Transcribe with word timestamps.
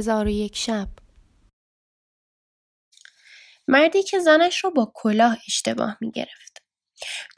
هزار 0.00 0.26
و 0.26 0.30
یک 0.30 0.56
شب 0.56 0.88
مردی 3.68 4.02
که 4.02 4.18
زنش 4.18 4.64
را 4.64 4.70
با 4.70 4.92
کلاه 4.94 5.38
اشتباه 5.48 5.98
می 6.00 6.10
گرفت. 6.10 6.62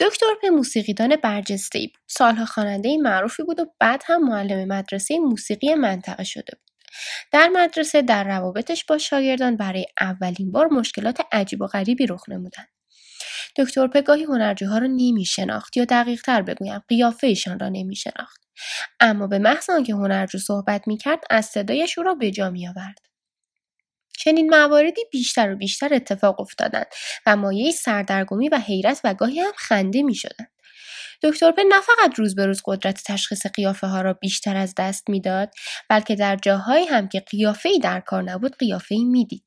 دکتر 0.01 0.27
په 0.43 0.51
موسیقیدان 0.51 1.17
برجسته 1.17 1.79
ای 1.79 1.87
بود. 1.87 2.03
سالها 2.07 2.45
خواننده 2.45 2.97
معروفی 2.97 3.43
بود 3.43 3.61
و 3.61 3.67
بعد 3.81 4.03
هم 4.07 4.29
معلم 4.29 4.69
مدرسه 4.69 5.19
موسیقی 5.19 5.75
منطقه 5.75 6.25
شده 6.25 6.53
بود. 6.53 6.71
در 7.33 7.49
مدرسه 7.49 8.03
در 8.03 8.25
روابطش 8.25 8.85
با 8.85 8.99
شاگردان 8.99 9.57
برای 9.57 9.87
اولین 10.01 10.53
بار 10.53 10.67
مشکلات 10.67 11.21
عجیب 11.33 11.61
و 11.61 11.67
غریبی 11.67 12.07
رخ 12.07 12.29
نمودند. 12.29 12.69
دکتر 13.57 13.87
پگاهی 13.87 14.25
هنرجوها 14.25 14.79
را 14.79 14.87
نمی 14.87 15.25
شناخت 15.25 15.77
یا 15.77 15.85
دقیق 15.85 16.23
تر 16.23 16.43
بگویم 16.43 16.83
قیافه 16.89 17.27
ایشان 17.27 17.59
را 17.59 17.69
نمی 17.69 17.97
شناخت. 17.97 18.42
اما 19.01 19.27
به 19.27 19.39
محض 19.39 19.71
آنکه 19.71 19.93
هنرجو 19.93 20.39
صحبت 20.39 20.89
می 20.89 20.97
کرد 20.97 21.25
از 21.31 21.47
صدایش 21.47 21.99
او 21.99 22.05
را 22.05 22.15
به 22.15 22.31
جا 22.31 22.51
می 22.51 22.69
آورد. 22.69 22.99
چنین 24.19 24.51
مواردی 24.55 25.03
بیشتر 25.13 25.53
و 25.53 25.57
بیشتر 25.57 25.95
اتفاق 25.95 26.41
افتادند 26.41 26.87
و 27.27 27.37
مایه 27.37 27.71
سردرگمی 27.71 28.49
و 28.49 28.59
حیرت 28.59 29.01
و 29.05 29.15
گاهی 29.15 29.41
هم 29.41 29.53
خنده 29.57 30.03
می 30.03 30.15
شدند. 30.15 30.53
دکتر 31.23 31.53
په 31.53 31.63
نه 31.69 31.81
فقط 31.81 32.19
روز 32.19 32.35
به 32.35 32.47
روز 32.47 32.63
قدرت 32.65 33.03
تشخیص 33.07 33.47
قیافه 33.47 33.87
ها 33.87 34.01
را 34.01 34.13
بیشتر 34.13 34.57
از 34.57 34.75
دست 34.79 35.11
می‌داد 35.11 35.51
بلکه 35.89 36.15
در 36.15 36.37
جاهایی 36.37 36.87
هم 36.87 37.09
که 37.09 37.21
قیافه 37.21 37.69
ای 37.69 37.79
در 37.79 38.01
کار 38.01 38.23
نبود 38.23 38.57
قیافه 38.57 38.95
ای 38.95 39.05
می‌دید 39.05 39.45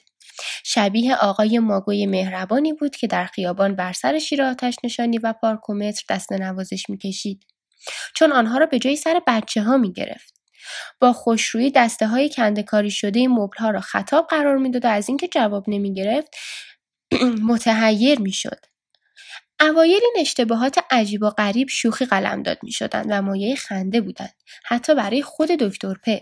شبیه 0.64 1.16
آقای 1.16 1.60
ماگوی 1.60 2.06
مهربانی 2.06 2.74
بود 2.74 2.96
که 2.96 3.08
در 3.08 3.26
خیابان 3.26 3.76
بر 3.76 3.94
سر 3.94 4.20
شیر 4.20 4.44
آتش 4.44 4.76
نشانی 4.84 5.18
و 5.18 5.34
پارکومتر 5.34 6.04
دست 6.10 6.32
نوازش 6.34 6.90
می‌کشید 6.90 7.44
چون 8.16 8.32
آنها 8.32 8.58
را 8.58 8.66
به 8.66 8.80
جای 8.80 8.96
سر 8.96 9.22
بچه 9.28 9.64
ها 9.64 9.78
می 9.78 9.94
گرفت. 9.94 10.36
با 11.00 11.14
خوشرویی 11.14 11.72
دسته 11.72 12.08
های 12.08 12.30
کندکاری 12.30 12.92
شده 12.92 13.28
مبل 13.28 13.58
ها 13.58 13.70
را 13.70 13.82
خطاب 13.82 14.28
قرار 14.28 14.58
می‌داد 14.58 14.86
و 14.86 14.88
از 14.88 15.10
اینکه 15.10 15.28
جواب 15.28 15.64
نمی 15.68 15.94
گرفت 15.94 16.36
متحیر 17.50 18.20
می 18.20 18.32
شد. 18.32 18.60
اوایل 19.62 20.02
این 20.04 20.14
اشتباهات 20.20 20.80
عجیب 20.92 21.24
و 21.24 21.30
غریب 21.30 21.70
شوخی 21.70 22.06
قلمداد 22.06 22.60
می 22.64 22.72
شدند 22.72 23.06
و 23.10 23.22
مایه 23.22 23.56
خنده 23.56 24.02
بودند 24.02 24.34
حتی 24.66 24.96
برای 24.96 25.22
خود 25.22 25.50
دکتر 25.52 25.94
په 25.94 26.22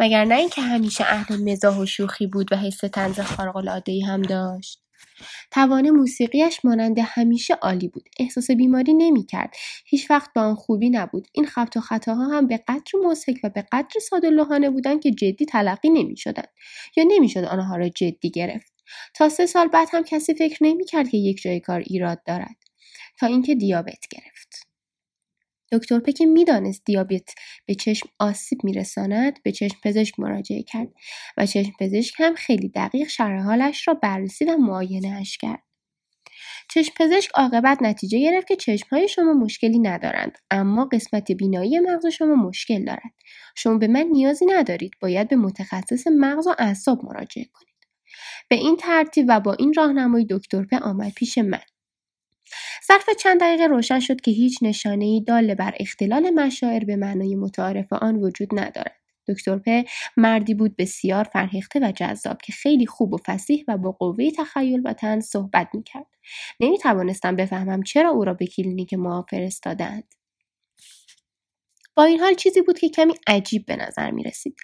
مگر 0.00 0.24
نه 0.24 0.34
اینکه 0.34 0.62
همیشه 0.62 1.04
اهل 1.06 1.52
مزاح 1.52 1.78
و 1.78 1.86
شوخی 1.86 2.26
بود 2.26 2.52
و 2.52 2.56
حس 2.56 2.84
طنز 2.84 3.20
خارق‌العاده‌ای 3.20 4.00
هم 4.00 4.22
داشت 4.22 4.83
توان 5.50 5.90
موسیقیش 5.90 6.64
مانند 6.64 6.98
همیشه 6.98 7.54
عالی 7.54 7.88
بود. 7.88 8.08
احساس 8.18 8.50
بیماری 8.50 8.94
نمی‌کرد. 8.94 9.54
هیچ 9.86 10.10
وقت 10.10 10.30
با 10.34 10.42
آن 10.42 10.54
خوبی 10.54 10.90
نبود. 10.90 11.28
این 11.32 11.46
خبت 11.46 11.76
و 11.76 11.80
خطاها 11.80 12.28
هم 12.28 12.46
به 12.46 12.56
قدر 12.68 12.92
موسک 13.02 13.34
و 13.44 13.50
به 13.50 13.66
قدر 13.72 14.00
ساده 14.10 14.30
لوحانه 14.30 14.70
بودند 14.70 15.02
که 15.02 15.10
جدی 15.10 15.46
تلقی 15.46 15.90
نمی‌شدند 15.90 16.48
یا 16.96 17.04
نمی‌شد 17.08 17.44
آنها 17.44 17.76
را 17.76 17.88
جدی 17.88 18.30
گرفت. 18.30 18.72
تا 19.14 19.28
سه 19.28 19.46
سال 19.46 19.68
بعد 19.68 19.88
هم 19.92 20.02
کسی 20.02 20.34
فکر 20.34 20.64
نمی‌کرد 20.64 21.08
که 21.08 21.18
یک 21.18 21.42
جای 21.42 21.60
کار 21.60 21.80
ایراد 21.80 22.22
دارد. 22.26 22.56
تا 23.18 23.26
اینکه 23.26 23.54
دیابت 23.54 24.06
گرفت. 24.10 24.63
دکتر 25.72 25.98
پک 25.98 26.22
می‌دانست 26.22 26.82
دیابت 26.84 27.34
به 27.66 27.74
چشم 27.74 28.08
آسیب 28.18 28.64
میرساند 28.64 29.42
به 29.42 29.52
چشم 29.52 29.76
پزشک 29.84 30.20
مراجعه 30.20 30.62
کرد 30.62 30.88
و 31.36 31.46
چشم 31.46 31.72
پزشک 31.80 32.14
هم 32.18 32.34
خیلی 32.34 32.68
دقیق 32.68 33.08
شرح 33.08 33.42
حالش 33.42 33.88
را 33.88 33.94
بررسی 33.94 34.44
و 34.44 34.56
معاینه 34.56 35.08
اش 35.20 35.38
کرد. 35.38 35.62
چشم 36.70 36.92
پزشک 36.96 37.30
عاقبت 37.34 37.82
نتیجه 37.82 38.20
گرفت 38.20 38.46
که 38.48 38.56
چشم 38.56 38.86
های 38.92 39.08
شما 39.08 39.32
مشکلی 39.32 39.78
ندارند 39.78 40.38
اما 40.50 40.84
قسمت 40.84 41.32
بینایی 41.32 41.78
مغز 41.78 42.06
شما 42.06 42.34
مشکل 42.34 42.84
دارد. 42.84 43.12
شما 43.56 43.78
به 43.78 43.88
من 43.88 44.02
نیازی 44.12 44.46
ندارید 44.46 44.92
باید 45.00 45.28
به 45.28 45.36
متخصص 45.36 46.06
مغز 46.06 46.46
و 46.46 46.54
اعصاب 46.58 47.04
مراجعه 47.04 47.44
کنید. 47.52 47.74
به 48.48 48.56
این 48.56 48.76
ترتیب 48.76 49.26
و 49.28 49.40
با 49.40 49.52
این 49.54 49.74
راهنمایی 49.74 50.26
دکتر 50.30 50.64
په 50.64 50.78
آمد 50.78 51.12
پیش 51.12 51.38
من. 51.38 51.60
ظرف 52.88 53.10
چند 53.18 53.40
دقیقه 53.40 53.66
روشن 53.66 54.00
شد 54.00 54.20
که 54.20 54.30
هیچ 54.30 54.58
ای 54.84 55.24
دال 55.26 55.54
بر 55.54 55.74
اختلال 55.80 56.30
مشاعر 56.30 56.84
به 56.84 56.96
معنای 56.96 57.34
متعارف 57.34 57.92
آن 57.92 58.16
وجود 58.16 58.48
ندارد. 58.52 59.00
دکتر 59.28 59.58
په 59.58 59.84
مردی 60.16 60.54
بود 60.54 60.76
بسیار 60.76 61.24
فرهیخته 61.24 61.80
و 61.80 61.92
جذاب 61.96 62.38
که 62.42 62.52
خیلی 62.52 62.86
خوب 62.86 63.14
و 63.14 63.18
فسیح 63.26 63.64
و 63.68 63.78
با 63.78 63.92
قوه 63.92 64.30
تخیل 64.30 64.82
و 64.84 64.92
تن 64.92 65.20
صحبت 65.20 65.68
می‌کرد 65.74 66.06
نمی 66.60 66.78
توانستم 66.78 67.36
بفهمم 67.36 67.82
چرا 67.82 68.10
او 68.10 68.24
را 68.24 68.34
به 68.34 68.46
کلینیک 68.46 68.94
ما 68.94 69.22
فرستادند 69.30 70.14
با 71.96 72.04
این 72.04 72.20
حال 72.20 72.34
چیزی 72.34 72.62
بود 72.62 72.78
که 72.78 72.88
کمی 72.88 73.14
عجیب 73.26 73.66
به 73.66 73.76
نظر 73.76 74.10
می 74.10 74.22
رسید. 74.22 74.56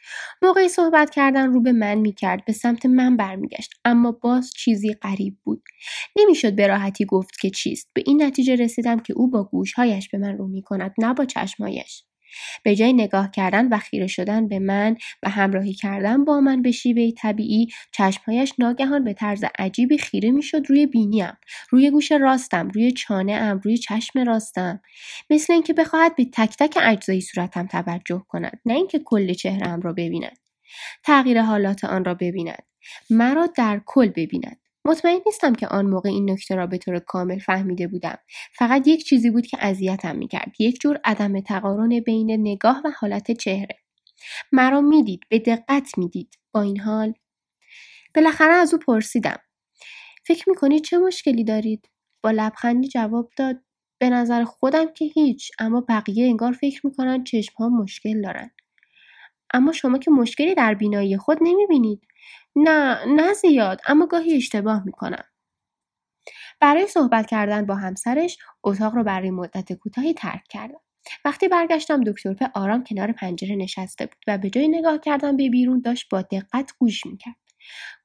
موقعی 0.42 0.68
صحبت 0.68 1.10
کردن 1.10 1.52
رو 1.52 1.62
به 1.62 1.72
من 1.72 1.94
می 1.94 2.12
کرد 2.12 2.44
به 2.44 2.52
سمت 2.52 2.86
من 2.86 3.16
برمیگشت 3.16 3.70
اما 3.84 4.12
باز 4.12 4.52
چیزی 4.56 4.94
غریب 4.94 5.36
بود. 5.44 5.62
نمی‌شد 6.16 6.56
به 6.56 6.66
راحتی 6.66 7.04
گفت 7.04 7.40
که 7.40 7.50
چیست. 7.50 7.90
به 7.94 8.02
این 8.06 8.22
نتیجه 8.22 8.54
رسیدم 8.56 9.00
که 9.00 9.12
او 9.12 9.30
با 9.30 9.44
گوشهایش 9.44 10.08
به 10.08 10.18
من 10.18 10.38
رو 10.38 10.48
می 10.48 10.62
کند 10.62 10.94
نه 10.98 11.14
با 11.14 11.24
چشمهایش. 11.24 12.04
به 12.62 12.76
جای 12.76 12.92
نگاه 12.92 13.30
کردن 13.30 13.68
و 13.68 13.78
خیره 13.78 14.06
شدن 14.06 14.48
به 14.48 14.58
من 14.58 14.96
و 15.22 15.30
همراهی 15.30 15.74
کردن 15.74 16.24
با 16.24 16.40
من 16.40 16.62
به 16.62 16.70
شیوه 16.70 17.10
طبیعی 17.10 17.68
چشمهایش 17.92 18.54
ناگهان 18.58 19.04
به 19.04 19.12
طرز 19.12 19.44
عجیبی 19.58 19.98
خیره 19.98 20.30
می‌شد 20.30 20.62
روی 20.68 20.86
بینیم 20.86 21.32
روی 21.70 21.90
گوش 21.90 22.12
راستم 22.12 22.68
روی 22.68 22.92
چانه 22.92 23.32
ام 23.32 23.60
روی 23.64 23.78
چشم 23.78 24.18
راستم. 24.18 24.80
مثل 25.30 25.52
اینکه 25.52 25.72
بخواهد 25.72 26.16
به 26.16 26.24
تک 26.24 26.56
تک 26.58 26.78
اجزای 26.82 27.20
صورتم 27.20 27.66
توجه 27.66 28.24
کند 28.28 28.60
نه 28.66 28.74
اینکه 28.74 28.98
کل 28.98 29.32
چهرم 29.32 29.80
را 29.80 29.92
ببیند. 29.92 30.38
تغییر 31.04 31.42
حالات 31.42 31.84
آن 31.84 32.04
را 32.04 32.14
ببیند. 32.14 32.62
مرا 33.10 33.46
در 33.46 33.80
کل 33.86 34.08
ببیند. 34.08 34.56
مطمئن 34.84 35.20
نیستم 35.26 35.52
که 35.54 35.66
آن 35.68 35.86
موقع 35.86 36.08
این 36.08 36.30
نکته 36.30 36.54
را 36.54 36.66
به 36.66 36.78
طور 36.78 36.98
کامل 36.98 37.38
فهمیده 37.38 37.88
بودم. 37.88 38.18
فقط 38.54 38.88
یک 38.88 39.04
چیزی 39.04 39.30
بود 39.30 39.46
که 39.46 39.56
اذیتم 39.60 40.16
می‌کرد. 40.16 40.52
یک 40.58 40.80
جور 40.80 41.00
عدم 41.04 41.40
تقارن 41.40 42.00
بین 42.00 42.30
نگاه 42.40 42.82
و 42.84 42.90
حالت 42.98 43.30
چهره. 43.30 43.76
مرا 44.52 44.80
می‌دید 44.80 45.20
به 45.28 45.38
دقت 45.38 45.98
می‌دید. 45.98 46.38
با 46.52 46.62
این 46.62 46.80
حال 46.80 47.14
بالاخره 48.14 48.52
از 48.52 48.74
او 48.74 48.80
پرسیدم. 48.80 49.38
فکر 50.24 50.48
می‌کنید 50.48 50.84
چه 50.84 50.98
مشکلی 50.98 51.44
دارید؟ 51.44 51.88
با 52.22 52.30
لبخندی 52.30 52.88
جواب 52.88 53.30
داد. 53.36 53.56
به 53.98 54.10
نظر 54.10 54.44
خودم 54.44 54.92
که 54.92 55.04
هیچ 55.04 55.52
اما 55.58 55.84
بقیه 55.88 56.26
انگار 56.26 56.52
فکر 56.52 56.86
می‌کنن 56.86 57.24
چشم 57.24 57.52
ها 57.58 57.68
مشکل 57.68 58.22
دارن. 58.22 58.50
اما 59.54 59.72
شما 59.72 59.98
که 59.98 60.10
مشکلی 60.10 60.54
در 60.54 60.74
بینایی 60.74 61.16
خود 61.16 61.38
نمی‌بینید؟ 61.40 62.02
نه 62.56 63.04
نه 63.06 63.32
زیاد 63.34 63.80
اما 63.86 64.06
گاهی 64.06 64.36
اشتباه 64.36 64.84
می‌کنم. 64.86 65.24
برای 66.60 66.86
صحبت 66.86 67.26
کردن 67.26 67.66
با 67.66 67.74
همسرش 67.74 68.38
اتاق 68.64 68.94
رو 68.94 69.04
برای 69.04 69.30
مدت 69.30 69.72
کوتاهی 69.72 70.14
ترک 70.14 70.44
کردم. 70.50 70.80
وقتی 71.24 71.48
برگشتم 71.48 72.04
دکتر 72.04 72.34
په 72.34 72.50
آرام 72.54 72.84
کنار 72.84 73.12
پنجره 73.12 73.56
نشسته 73.56 74.06
بود 74.06 74.18
و 74.26 74.38
به 74.38 74.50
جای 74.50 74.68
نگاه 74.68 74.98
کردن 75.00 75.36
به 75.36 75.48
بیرون 75.50 75.80
داشت 75.80 76.08
با 76.10 76.22
دقت 76.22 76.72
گوش 76.78 77.06
می‌کرد. 77.06 77.36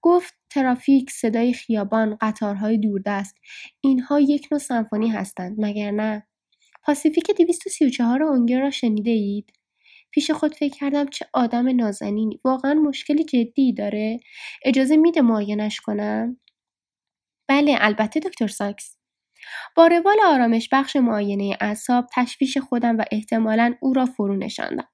گفت 0.01 0.33
ترافیک 0.49 1.11
صدای 1.11 1.53
خیابان 1.53 2.17
قطارهای 2.21 2.77
دوردست 2.77 3.35
اینها 3.81 4.19
یک 4.19 4.47
نوع 4.51 4.59
سمفونی 4.61 5.09
هستند 5.09 5.55
مگر 5.59 5.91
نه؟ 5.91 6.27
پاسیفیک 6.83 7.31
234 7.31 8.23
اونگر 8.23 8.61
را 8.61 8.71
شنیده 8.71 9.11
اید؟ 9.11 9.53
پیش 10.15 10.31
خود 10.31 10.55
فکر 10.55 10.75
کردم 10.79 11.05
چه 11.05 11.25
آدم 11.33 11.75
نازنینی. 11.75 12.39
واقعا 12.45 12.73
مشکلی 12.73 13.23
جدی 13.23 13.73
داره. 13.73 14.19
اجازه 14.65 14.97
میده 14.97 15.21
معاینش 15.21 15.81
کنم؟ 15.81 16.39
بله 17.49 17.77
البته 17.79 18.19
دکتر 18.19 18.47
ساکس. 18.47 18.97
با 19.75 19.87
روال 19.87 20.17
آرامش 20.25 20.69
بخش 20.71 20.95
معاینه 20.95 21.57
اعصاب 21.61 22.07
تشویش 22.15 22.57
خودم 22.57 22.97
و 22.97 23.03
احتمالا 23.11 23.75
او 23.81 23.93
را 23.93 24.05
فرو 24.05 24.35
نشاندم. 24.35 24.87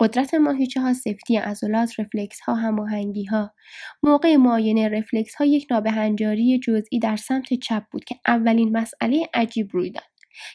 قدرت 0.00 0.34
ماهیچه 0.34 0.80
ها 0.80 0.94
سفتی 0.94 1.36
عضلات 1.36 2.00
رفلکس 2.00 2.40
ها 2.40 2.54
هماهنگی 2.54 3.24
ها 3.24 3.54
موقع 4.02 4.36
معاینه 4.36 4.88
رفلکس 4.88 5.34
ها 5.34 5.44
یک 5.44 5.66
نابهنجاری 5.70 6.58
جزئی 6.58 6.98
در 6.98 7.16
سمت 7.16 7.54
چپ 7.54 7.82
بود 7.92 8.04
که 8.04 8.16
اولین 8.26 8.76
مسئله 8.76 9.26
عجیب 9.34 9.68
روی 9.72 9.90
داد. 9.90 10.11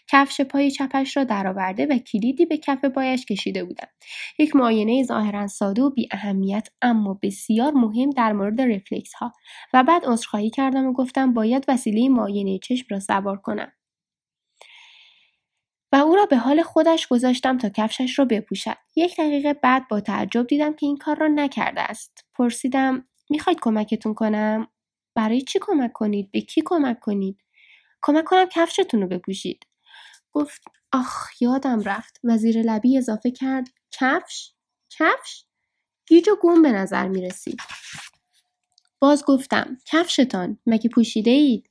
کفش 0.08 0.42
پای 0.42 0.72
چپش 0.72 1.18
را 1.18 1.24
درآورده 1.24 1.86
و 1.86 1.98
کلیدی 1.98 2.46
به 2.46 2.58
کف 2.58 2.86
پایش 2.86 3.26
کشیده 3.26 3.64
بودم 3.64 3.88
یک 4.40 4.56
معاینه 4.56 5.04
ظاهرا 5.04 5.48
ساده 5.48 5.82
و 5.82 5.90
بی 5.90 6.08
اهمیت 6.12 6.68
اما 6.82 7.20
بسیار 7.24 7.74
مهم 7.74 8.10
در 8.10 8.34
مورد 8.34 8.62
رفلکس 8.62 9.14
ها 9.14 9.34
و 9.74 9.84
بعد 9.84 10.06
عذرخواهی 10.06 10.50
کردم 10.50 10.88
و 10.88 10.94
گفتم 10.94 11.34
باید 11.34 11.66
وسیله 11.68 12.10
معاینه 12.10 12.60
چشم 12.60 12.86
را 12.90 13.00
سوار 13.00 13.38
کنم. 13.38 13.72
و 15.92 15.96
او 15.96 16.16
را 16.16 16.26
به 16.26 16.38
حال 16.38 16.64
خودش 16.64 17.08
گذاشتم 17.08 17.58
تا 17.58 17.70
کفشش 17.70 18.20
را 18.20 18.26
بپوشد. 18.26 18.78
یک 18.96 19.18
دقیقه 19.18 19.54
بعد 19.54 19.88
با 19.88 20.00
تعجب 20.02 20.48
دیدم 20.48 20.74
که 20.74 20.86
این 20.86 20.98
کار 20.98 21.18
را 21.20 21.28
نکرده 21.28 21.82
است. 21.82 22.26
پرسیدم 22.34 23.08
می‌خواید 23.30 23.60
کمکتون 23.60 24.14
کنم؟ 24.14 24.68
برای 25.16 25.42
چی 25.42 25.60
کمک 25.62 25.94
کنید؟ 25.94 26.32
به 26.32 26.42
کی 26.42 26.62
کمک 26.66 27.00
کنید؟ 27.00 27.38
کمک 28.02 28.24
کنم 28.26 28.46
کفشتون 28.46 29.02
رو 29.02 29.08
بپوشید. 29.08 29.67
گفت 30.34 30.62
آخ 30.92 31.42
یادم 31.42 31.82
رفت. 31.82 32.20
و 32.24 32.38
زیر 32.38 32.62
لبی 32.62 32.98
اضافه 32.98 33.32
کرد 33.32 33.68
کفش؟ 33.92 34.52
کفش؟ 34.90 35.46
گیج 36.08 36.30
و 36.30 36.36
گم 36.42 36.62
به 36.62 36.72
نظر 36.72 37.08
می 37.08 37.22
رسید. 37.22 37.60
باز 39.00 39.24
گفتم 39.26 39.78
کفشتان 39.86 40.58
مگه 40.66 40.90
پوشیده 40.90 41.32
اید؟ 41.32 41.68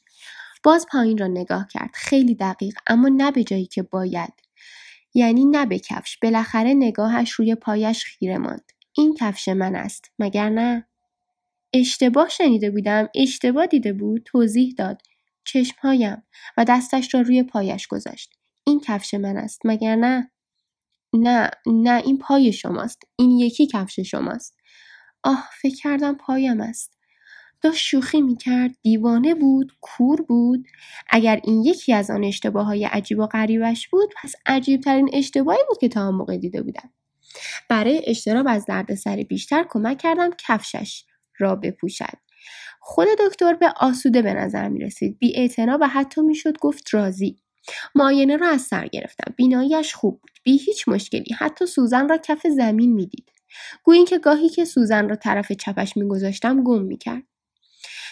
باز 0.63 0.87
پایین 0.91 1.19
را 1.19 1.27
نگاه 1.27 1.69
کرد. 1.69 1.91
خیلی 1.95 2.35
دقیق 2.35 2.79
اما 2.87 3.09
نه 3.09 3.31
به 3.31 3.45
جایی 3.45 3.67
که 3.67 3.83
باید. 3.83 4.33
یعنی 5.15 5.45
نه 5.45 5.67
به 5.67 5.79
کفش. 5.79 6.19
بالاخره 6.23 6.75
نگاهش 6.75 7.31
روی 7.31 7.55
پایش 7.55 8.05
خیره 8.05 8.39
ماند. 8.39 8.73
این 8.93 9.15
کفش 9.15 9.49
من 9.49 9.77
است 9.77 10.11
مگر 10.19 10.49
نه؟ 10.49 10.87
اشتباه 11.73 12.29
شنیده 12.29 12.71
بودم. 12.71 13.09
اشتباه 13.15 13.67
دیده 13.67 13.93
بود. 13.93 14.23
توضیح 14.25 14.75
داد. 14.79 15.03
چشمهایم 15.45 16.23
و 16.57 16.65
دستش 16.65 17.15
را 17.15 17.21
روی 17.21 17.43
پایش 17.43 17.87
گذاشت. 17.87 18.35
این 18.67 18.81
کفش 18.81 19.15
من 19.15 19.37
است 19.37 19.61
مگر 19.65 19.97
نه؟ 19.97 20.31
نه 21.13 21.51
نه 21.67 22.03
این 22.05 22.19
پای 22.19 22.53
شماست. 22.53 23.03
این 23.19 23.31
یکی 23.31 23.67
کفش 23.67 24.01
شماست. 24.01 24.57
آه 25.23 25.49
فکر 25.63 25.77
کردم 25.77 26.15
پایم 26.15 26.61
است. 26.61 26.99
داشت 27.63 27.87
شوخی 27.87 28.23
می‌کرد 28.23 28.71
دیوانه 28.83 29.35
بود 29.35 29.73
کور 29.81 30.23
بود. 30.23 30.67
اگر 31.11 31.41
این 31.45 31.65
یکی 31.65 31.93
از 31.93 32.11
آن 32.11 32.25
اشتباه 32.25 32.67
های 32.67 32.85
عجیب 32.85 33.19
و 33.19 33.27
غریبش 33.27 33.89
بود 33.89 34.15
پس 34.23 34.35
عجیبترین 34.47 35.11
اشتباهی 35.13 35.61
بود 35.69 35.79
که 35.79 35.89
تا 35.89 36.01
آن 36.09 36.15
موقع 36.15 36.37
دیده 36.37 36.63
بودم. 36.63 36.91
برای 37.69 38.03
اجتناب 38.07 38.47
از 38.49 38.67
دردسر 38.67 39.17
بیشتر 39.17 39.67
کمک 39.69 39.99
کردم 39.99 40.31
کفشش 40.39 41.05
را 41.39 41.57
بپوشد. 41.57 42.19
خود 42.81 43.09
دکتر 43.27 43.55
به 43.55 43.73
آسوده 43.77 44.23
به 44.23 44.35
نظر 44.35 44.69
می 44.69 44.81
رسید 44.81 45.19
بی 45.19 45.51
و 45.81 45.89
حتی 45.89 46.21
می‌شد 46.21 46.59
گفت 46.59 46.95
راضی. 46.95 47.39
معاینه 47.95 48.37
را 48.37 48.49
از 48.49 48.63
سر 48.63 48.87
گرفتم. 48.87 49.35
بیناییش 49.37 49.95
خوب 49.95 50.21
بود. 50.21 50.31
بی 50.45 50.57
هیچ 50.57 50.89
مشکلی. 50.89 51.35
حتی 51.39 51.67
سوزن 51.67 52.09
را 52.09 52.19
کف 52.19 52.47
زمین 52.47 52.93
می‌دید. 52.93 53.33
گویی 53.83 54.05
که 54.05 54.19
گاهی 54.19 54.49
که 54.49 54.65
سوزن 54.65 55.09
را 55.09 55.17
طرف 55.17 55.53
چپش 55.53 55.97
میگذاشتم 55.97 56.63
گم 56.65 56.83
می‌کرد. 56.83 57.23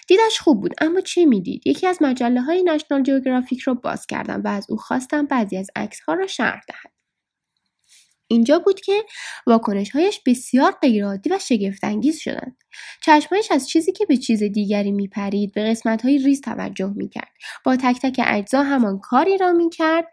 دیدش 0.08 0.40
خوب 0.40 0.60
بود. 0.60 0.74
اما 0.80 1.00
چه 1.00 1.24
می‌دید؟ 1.24 1.66
یکی 1.66 1.86
از 1.86 1.98
مجله 2.00 2.40
های 2.40 2.62
نشنال 2.62 3.02
جیوگرافیک 3.02 3.60
را 3.60 3.74
باز 3.74 4.06
کردم 4.06 4.42
و 4.44 4.48
از 4.48 4.66
او 4.70 4.76
خواستم 4.76 5.26
بعضی 5.26 5.56
از 5.56 5.66
عکس 5.76 6.00
ها 6.00 6.14
را 6.14 6.26
شرح 6.26 6.60
دهد 6.68 6.93
اینجا 8.28 8.58
بود 8.58 8.80
که 8.80 9.04
واکنشهایش 9.46 10.20
بسیار 10.26 10.72
غیرعادی 10.82 11.30
و 11.30 11.38
شگفتانگیز 11.38 12.18
شدند. 12.18 12.56
چشمهایش 13.02 13.50
از 13.50 13.68
چیزی 13.68 13.92
که 13.92 14.06
به 14.06 14.16
چیز 14.16 14.42
دیگری 14.42 14.92
میپرید 14.92 15.52
به 15.52 15.64
قسمتهای 15.64 16.18
ریز 16.18 16.40
توجه 16.40 16.92
می‌کرد. 16.96 17.32
با 17.64 17.76
تک 17.76 18.00
تک 18.02 18.20
اجزا 18.26 18.62
همان 18.62 18.98
کاری 18.98 19.38
را 19.38 19.52
می‌کرد 19.52 20.06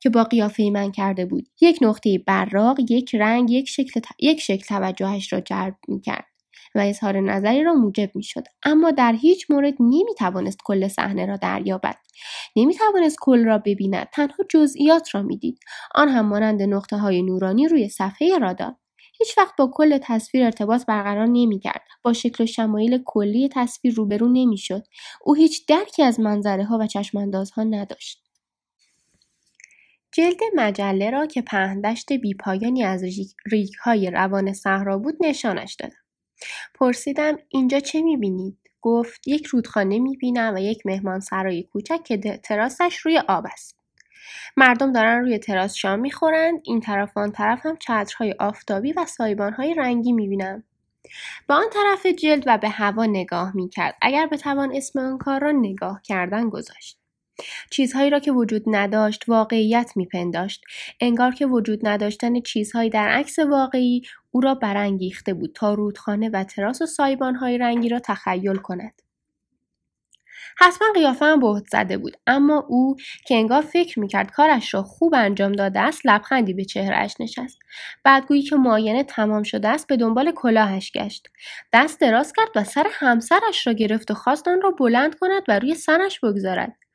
که 0.00 0.10
با 0.10 0.24
قیافه 0.24 0.70
من 0.70 0.92
کرده 0.92 1.26
بود. 1.26 1.48
یک 1.60 1.78
نقطه 1.82 2.18
براق 2.18 2.76
یک 2.90 3.14
رنگ 3.14 3.50
یک 3.50 3.68
شکل, 3.68 4.00
یک 4.18 4.40
شکل 4.40 4.64
توجهش 4.64 5.32
را 5.32 5.40
جلب 5.40 5.76
می‌کرد. 5.88 6.24
و 6.74 6.78
اظهار 6.78 7.20
نظری 7.20 7.64
را 7.64 7.74
موجب 7.74 8.10
می‌شد 8.14 8.44
اما 8.62 8.90
در 8.90 9.12
هیچ 9.12 9.50
مورد 9.50 9.74
نمی 9.80 10.14
توانست 10.18 10.58
کل 10.64 10.88
صحنه 10.88 11.26
را 11.26 11.36
دریابد 11.36 11.96
نمی 12.56 12.74
توانست 12.74 13.16
کل 13.20 13.44
را 13.44 13.58
ببیند 13.58 14.08
تنها 14.12 14.44
جزئیات 14.50 15.14
را 15.14 15.22
می‌دید 15.22 15.58
آن 15.94 16.08
هم 16.08 16.26
مانند 16.26 16.62
نقطه 16.62 16.96
های 16.96 17.22
نورانی 17.22 17.68
روی 17.68 17.88
صفحه 17.88 18.38
رادار 18.38 18.74
هیچ 19.18 19.38
وقت 19.38 19.56
با 19.58 19.70
کل 19.74 19.98
تصویر 20.02 20.44
ارتباط 20.44 20.86
برقرار 20.86 21.26
نمی 21.26 21.58
کرد. 21.58 21.82
با 22.02 22.12
شکل 22.12 22.44
و 22.44 22.46
شمایل 22.46 23.02
کلی 23.04 23.48
تصویر 23.52 23.94
روبرو 23.94 24.28
نمی 24.28 24.58
شد. 24.58 24.82
او 25.24 25.34
هیچ 25.34 25.66
درکی 25.68 26.02
از 26.02 26.20
منظره 26.20 26.64
ها 26.64 26.78
و 26.78 26.86
چشماندازها 26.86 27.62
نداشت. 27.62 28.22
جلد 30.12 30.40
مجله 30.54 31.10
را 31.10 31.26
که 31.26 31.42
پهندشت 31.42 32.12
بیپایانی 32.12 32.84
از 32.84 33.04
ریگ 33.52 33.74
های 33.84 34.10
روان 34.10 34.52
صحرا 34.52 34.98
بود 34.98 35.14
نشانش 35.20 35.74
دادم. 35.74 36.05
پرسیدم 36.74 37.36
اینجا 37.48 37.80
چه 37.80 38.02
می‌بینید؟ 38.02 38.58
گفت 38.80 39.28
یک 39.28 39.46
رودخانه 39.46 39.98
می‌بینم 39.98 40.54
و 40.54 40.58
یک 40.58 40.86
مهمان 40.86 41.20
سرای 41.20 41.62
کوچک 41.62 42.02
که 42.04 42.16
تراسش 42.18 42.96
روی 42.96 43.18
آب 43.28 43.46
است. 43.52 43.76
مردم 44.56 44.92
دارن 44.92 45.20
روی 45.20 45.38
تراس 45.38 45.74
شام 45.74 45.98
می‌خورند 45.98 46.60
این 46.64 46.80
طرف 46.80 47.16
و 47.16 47.20
آن 47.20 47.32
طرف 47.32 47.66
هم 47.66 47.76
چترهای 47.76 48.34
آفتابی 48.38 48.92
و 48.92 49.04
سایبانهای 49.06 49.74
رنگی 49.74 50.12
می‌بینم 50.12 50.64
به 51.48 51.54
آن 51.54 51.66
طرف 51.72 52.06
جلد 52.06 52.44
و 52.46 52.58
به 52.58 52.68
هوا 52.68 53.06
نگاه 53.06 53.56
می‌کرد 53.56 53.96
اگر 54.02 54.26
بتوان 54.26 54.76
اسم 54.76 54.98
آن 54.98 55.18
کار 55.18 55.40
را 55.40 55.52
نگاه 55.52 56.02
کردن 56.02 56.48
گذاشت 56.48 56.98
چیزهایی 57.70 58.10
را 58.10 58.18
که 58.18 58.32
وجود 58.32 58.62
نداشت 58.66 59.24
واقعیت 59.28 59.92
میپنداشت. 59.96 60.64
انگار 61.00 61.34
که 61.34 61.46
وجود 61.46 61.88
نداشتن 61.88 62.40
چیزهایی 62.40 62.90
در 62.90 63.08
عکس 63.08 63.38
واقعی 63.38 64.02
او 64.30 64.40
را 64.40 64.54
برانگیخته 64.54 65.34
بود 65.34 65.52
تا 65.54 65.74
رودخانه 65.74 66.30
و 66.32 66.44
تراس 66.44 66.82
و 66.82 66.86
سایبانهای 66.86 67.58
رنگی 67.58 67.88
را 67.88 67.98
تخیل 67.98 68.56
کند. 68.56 69.02
حتما 70.58 70.88
قیافه 70.94 71.24
هم 71.24 71.40
بهت 71.40 71.66
زده 71.72 71.98
بود 71.98 72.16
اما 72.26 72.64
او 72.68 72.96
که 73.26 73.34
انگار 73.34 73.62
فکر 73.62 74.00
می‌کرد 74.00 74.30
کارش 74.30 74.74
را 74.74 74.82
خوب 74.82 75.14
انجام 75.14 75.52
داده 75.52 75.80
است 75.80 76.06
لبخندی 76.06 76.54
به 76.54 76.64
چهرهش 76.64 77.14
نشست. 77.20 77.58
بعد 78.04 78.26
گویی 78.26 78.42
که 78.42 78.56
معاینه 78.56 79.04
تمام 79.04 79.42
شده 79.42 79.68
است 79.68 79.86
به 79.86 79.96
دنبال 79.96 80.32
کلاهش 80.32 80.92
گشت. 80.92 81.28
دست 81.72 82.00
دراز 82.00 82.32
کرد 82.32 82.48
و 82.54 82.64
سر 82.64 82.86
همسرش 82.92 83.66
را 83.66 83.72
گرفت 83.72 84.10
و 84.10 84.14
خواست 84.14 84.48
آن 84.48 84.60
را 84.60 84.70
بلند 84.70 85.18
کند 85.18 85.42
و 85.48 85.58
روی 85.58 85.74
سرش 85.74 86.20
بگذارد. 86.20 86.85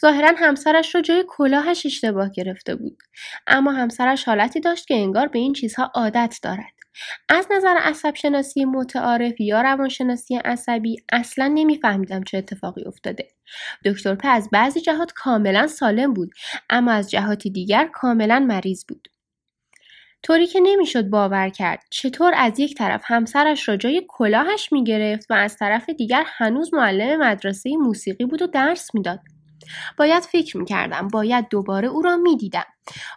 ظاهرا 0.00 0.32
همسرش 0.38 0.94
را 0.94 1.00
جای 1.00 1.24
کلاهش 1.28 1.86
اشتباه 1.86 2.30
گرفته 2.30 2.74
بود. 2.74 2.98
اما 3.46 3.72
همسرش 3.72 4.24
حالتی 4.24 4.60
داشت 4.60 4.86
که 4.86 4.94
انگار 4.94 5.28
به 5.28 5.38
این 5.38 5.52
چیزها 5.52 5.90
عادت 5.94 6.38
دارد. 6.42 6.74
از 7.28 7.48
نظر 7.50 7.76
عصب 7.76 8.14
شناسی 8.14 8.64
متعارف 8.64 9.40
یا 9.40 9.62
روانشناسی 9.62 10.36
عصبی 10.36 10.96
اصلا 11.12 11.52
نمیفهمیدم 11.54 12.22
چه 12.22 12.38
اتفاقی 12.38 12.84
افتاده. 12.84 13.28
دکتر 13.84 14.14
په 14.14 14.28
از 14.28 14.48
بعضی 14.52 14.80
جهات 14.80 15.12
کاملا 15.12 15.66
سالم 15.66 16.14
بود 16.14 16.30
اما 16.70 16.92
از 16.92 17.10
جهاتی 17.10 17.50
دیگر 17.50 17.88
کاملا 17.92 18.40
مریض 18.40 18.84
بود. 18.88 19.08
طوری 20.22 20.46
که 20.46 20.60
نمی‌شد 20.60 21.02
باور 21.10 21.48
کرد 21.48 21.82
چطور 21.90 22.32
از 22.36 22.58
یک 22.58 22.74
طرف 22.74 23.02
همسرش 23.06 23.68
را 23.68 23.76
جای 23.76 24.06
کلاهش 24.08 24.72
می‌گرفت 24.72 25.30
و 25.30 25.34
از 25.34 25.56
طرف 25.56 25.90
دیگر 25.90 26.24
هنوز 26.26 26.74
معلم 26.74 27.20
مدرسه 27.22 27.76
موسیقی 27.76 28.24
بود 28.24 28.42
و 28.42 28.46
درس 28.46 28.94
می‌داد. 28.94 29.20
باید 29.96 30.22
فکر 30.22 30.56
می‌کردم 30.56 31.08
باید 31.08 31.48
دوباره 31.48 31.88
او 31.88 32.02
را 32.02 32.16
می‌دیدم. 32.16 32.64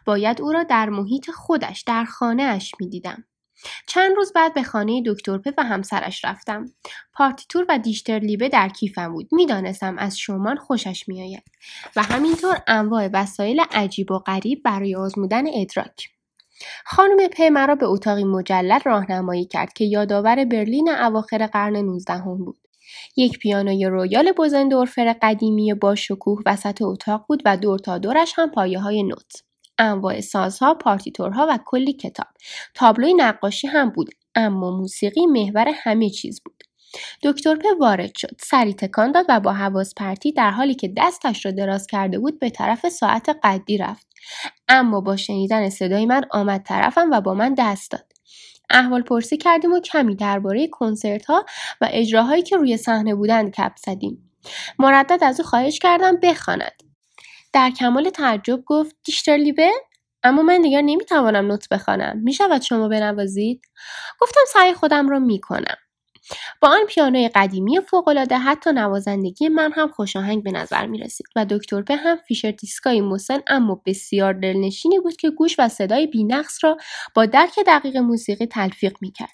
باید 0.05 0.41
او 0.41 0.51
را 0.51 0.63
در 0.63 0.89
محیط 0.89 1.31
خودش 1.31 1.81
در 1.81 2.05
خانه 2.05 2.43
اش 2.43 2.71
می‌دیدم. 2.79 3.23
چند 3.87 4.15
روز 4.15 4.33
بعد 4.33 4.53
به 4.53 4.63
خانه 4.63 5.03
دکتر 5.05 5.37
په 5.37 5.53
و 5.57 5.63
همسرش 5.63 6.25
رفتم. 6.25 6.65
پارتیتور 7.13 7.65
و 7.69 7.77
دیشتر 7.79 8.19
لیبه 8.19 8.49
در 8.49 8.69
کیفم 8.69 9.13
بود. 9.13 9.29
می‌دانستم 9.31 9.97
از 9.97 10.19
شومان 10.19 10.55
خوشش 10.55 11.07
میآید. 11.07 11.43
و 11.95 12.03
همینطور 12.03 12.57
انواع 12.67 13.09
وسایل 13.13 13.61
عجیب 13.71 14.11
و 14.11 14.19
غریب 14.19 14.61
برای 14.63 14.95
آزمودن 14.95 15.43
ادراک. 15.53 16.09
خانم 16.85 17.27
په 17.27 17.49
مرا 17.49 17.75
به 17.75 17.85
اتاقی 17.85 18.23
مجلل 18.23 18.79
راهنمایی 18.85 19.45
کرد 19.45 19.73
که 19.73 19.85
یادآور 19.85 20.45
برلین 20.45 20.89
اواخر 20.89 21.47
قرن 21.47 21.75
نوزدهم 21.75 22.37
بود. 22.37 22.66
یک 23.15 23.39
پیانوی 23.39 23.85
رویال 23.85 24.31
بوزندورفر 24.31 25.15
قدیمی 25.21 25.73
با 25.73 25.95
شکوه 25.95 26.41
وسط 26.45 26.81
اتاق 26.81 27.25
بود 27.27 27.41
و 27.45 27.57
دور 27.57 27.79
تا 27.79 27.97
دورش 27.97 28.33
هم 28.35 28.51
پایه 28.51 28.79
های 28.79 29.03
نوت. 29.03 29.43
انواع 29.79 30.21
سازها، 30.21 30.73
پارتیتورها 30.73 31.47
و 31.49 31.59
کلی 31.65 31.93
کتاب. 31.93 32.27
تابلوی 32.73 33.13
نقاشی 33.13 33.67
هم 33.67 33.89
بود 33.89 34.09
اما 34.35 34.71
موسیقی 34.71 35.25
محور 35.25 35.71
همه 35.73 36.09
چیز 36.09 36.41
بود. 36.45 36.63
دکتر 37.23 37.55
په 37.55 37.67
وارد 37.79 38.15
شد 38.15 38.35
سری 38.39 38.73
تکان 38.73 39.11
داد 39.11 39.25
و 39.29 39.39
با 39.39 39.53
حواس 39.53 39.93
پرتی 39.93 40.31
در 40.31 40.51
حالی 40.51 40.75
که 40.75 40.93
دستش 40.97 41.45
را 41.45 41.51
دراز 41.51 41.87
کرده 41.87 42.19
بود 42.19 42.39
به 42.39 42.49
طرف 42.49 42.89
ساعت 42.89 43.37
قدی 43.43 43.77
رفت 43.77 44.07
اما 44.67 45.01
با 45.01 45.15
شنیدن 45.15 45.69
صدای 45.69 46.05
من 46.05 46.21
آمد 46.31 46.63
طرفم 46.63 47.09
و 47.11 47.21
با 47.21 47.33
من 47.33 47.55
دست 47.57 47.91
داد 47.91 48.16
احوال 48.69 49.01
پرسی 49.01 49.37
کردیم 49.37 49.73
و 49.73 49.79
کمی 49.79 50.15
درباره 50.15 50.67
کنسرت 50.67 51.25
ها 51.25 51.45
و 51.81 51.87
اجراهایی 51.91 52.43
که 52.43 52.57
روی 52.57 52.77
صحنه 52.77 53.15
بودند 53.15 53.51
کپ 53.51 53.71
زدیم. 53.85 54.31
مردد 54.79 55.23
از 55.23 55.39
او 55.39 55.45
خواهش 55.45 55.79
کردم 55.79 56.17
بخواند. 56.17 56.83
در 57.53 57.69
کمال 57.69 58.09
تعجب 58.09 58.63
گفت 58.65 58.95
دیشترلیبه 59.03 59.71
اما 60.23 60.41
من 60.41 60.61
دیگر 60.61 60.81
نمی‌توانم 60.81 61.47
نوت 61.47 61.69
بخوانم. 61.69 62.21
می‌شود 62.23 62.61
شما 62.61 62.87
بنوازید؟ 62.87 63.61
گفتم 64.19 64.41
سعی 64.53 64.73
خودم 64.73 65.09
را 65.09 65.19
می‌کنم. 65.19 65.77
با 66.61 66.67
آن 66.67 66.85
پیانوی 66.89 67.29
قدیمی 67.35 67.79
فوقالعاده 67.81 68.37
حتی 68.37 68.71
نوازندگی 68.71 69.49
من 69.49 69.71
هم 69.71 69.87
خوشاهنگ 69.87 70.43
به 70.43 70.51
نظر 70.51 70.87
می 70.87 70.97
رسید 70.97 71.27
و 71.35 71.45
دکتر 71.45 71.81
په 71.81 71.95
هم 71.95 72.17
فیشر 72.27 72.51
دیسکای 72.51 73.01
مسن 73.01 73.39
اما 73.47 73.81
بسیار 73.85 74.33
دلنشینی 74.33 74.99
بود 74.99 75.15
که 75.15 75.29
گوش 75.29 75.55
و 75.59 75.69
صدای 75.69 76.07
بینقص 76.07 76.63
را 76.63 76.77
با 77.15 77.25
درک 77.25 77.59
دقیق 77.67 77.97
موسیقی 77.97 78.45
تلفیق 78.45 78.97
می 79.01 79.11
کرد. 79.11 79.29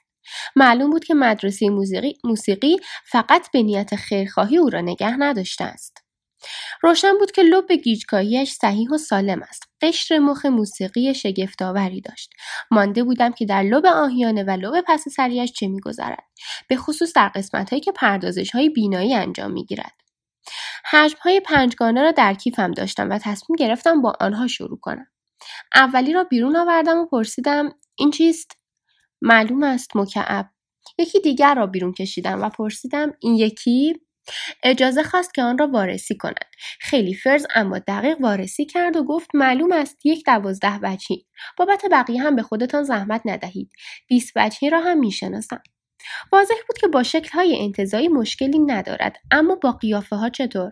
معلوم 0.55 0.89
بود 0.89 1.03
که 1.03 1.13
مدرسه 1.13 1.69
موسیقی, 1.69 2.17
موسیقی 2.23 2.77
فقط 3.05 3.51
به 3.51 3.63
نیت 3.63 3.95
خیرخواهی 3.95 4.57
او 4.57 4.69
را 4.69 4.81
نگه 4.81 5.17
نداشته 5.17 5.63
است. 5.63 6.02
روشن 6.81 7.17
بود 7.17 7.31
که 7.31 7.43
لب 7.43 7.71
گیجگاهیش 7.71 8.51
صحیح 8.51 8.89
و 8.89 8.97
سالم 8.97 9.41
است. 9.41 9.63
قشر 9.81 10.19
مخ 10.19 10.45
موسیقی 10.45 11.13
شگفتآوری 11.13 12.01
داشت. 12.01 12.29
مانده 12.71 13.03
بودم 13.03 13.31
که 13.31 13.45
در 13.45 13.63
لب 13.63 13.85
آهیانه 13.85 14.43
و 14.43 14.49
لب 14.49 14.83
پس 14.87 15.09
سریش 15.09 15.51
چه 15.51 15.67
میگذرد. 15.67 16.23
به 16.67 16.75
خصوص 16.75 17.13
در 17.13 17.27
قسمت 17.27 17.69
هایی 17.69 17.81
که 17.81 17.91
پردازش 17.91 18.51
های 18.51 18.69
بینایی 18.69 19.13
انجام 19.13 19.51
می‌گیرد. 19.51 19.93
حجم 20.91 21.17
های 21.21 21.39
پنجگانه 21.39 22.01
را 22.01 22.11
در 22.11 22.33
کیفم 22.33 22.71
داشتم 22.71 23.09
و 23.09 23.17
تصمیم 23.17 23.55
گرفتم 23.59 24.01
با 24.01 24.13
آنها 24.19 24.47
شروع 24.47 24.79
کنم. 24.79 25.07
اولی 25.75 26.13
را 26.13 26.23
بیرون 26.23 26.55
آوردم 26.55 26.97
و 26.97 27.05
پرسیدم 27.05 27.69
این 27.95 28.11
چیست؟ 28.11 28.57
معلوم 29.21 29.63
است 29.63 29.95
مکعب. 29.95 30.49
یکی 30.97 31.19
دیگر 31.19 31.55
را 31.55 31.67
بیرون 31.67 31.93
کشیدم. 31.93 32.41
و 32.41 32.49
پرسیدم 32.49 33.13
این 33.19 33.35
یکی؟ 33.35 34.02
اجازه 34.63 35.03
خواست 35.03 35.33
که 35.33 35.43
آن 35.43 35.57
را 35.57 35.67
وارسی 35.67 36.17
کند. 36.17 36.45
خیلی 36.79 37.13
فرز 37.13 37.45
اما 37.55 37.79
دقیق 37.79 38.21
وارسی 38.21 38.65
کرد 38.65 38.95
و 38.95 39.03
گفت 39.03 39.29
معلوم 39.33 39.71
است 39.71 40.05
یک 40.05 40.25
دوازده 40.25 40.79
بچی 40.79 41.25
بابت 41.57 41.81
بقیه 41.91 42.21
هم 42.21 42.35
به 42.35 42.41
خودتان 42.43 42.83
زحمت 42.83 43.21
ندهید. 43.25 43.71
بیست 44.07 44.31
بچی 44.35 44.69
را 44.69 44.79
هم 44.79 44.99
می‌شناسم. 44.99 45.63
واضح 46.31 46.55
بود 46.67 46.77
که 46.77 46.87
با 46.87 47.03
شکلهای 47.03 47.59
انتظایی 47.61 48.07
مشکلی 48.07 48.59
ندارد 48.59 49.17
اما 49.31 49.55
با 49.55 49.71
قیافه 49.71 50.15
ها 50.15 50.29
چطور؟ 50.29 50.71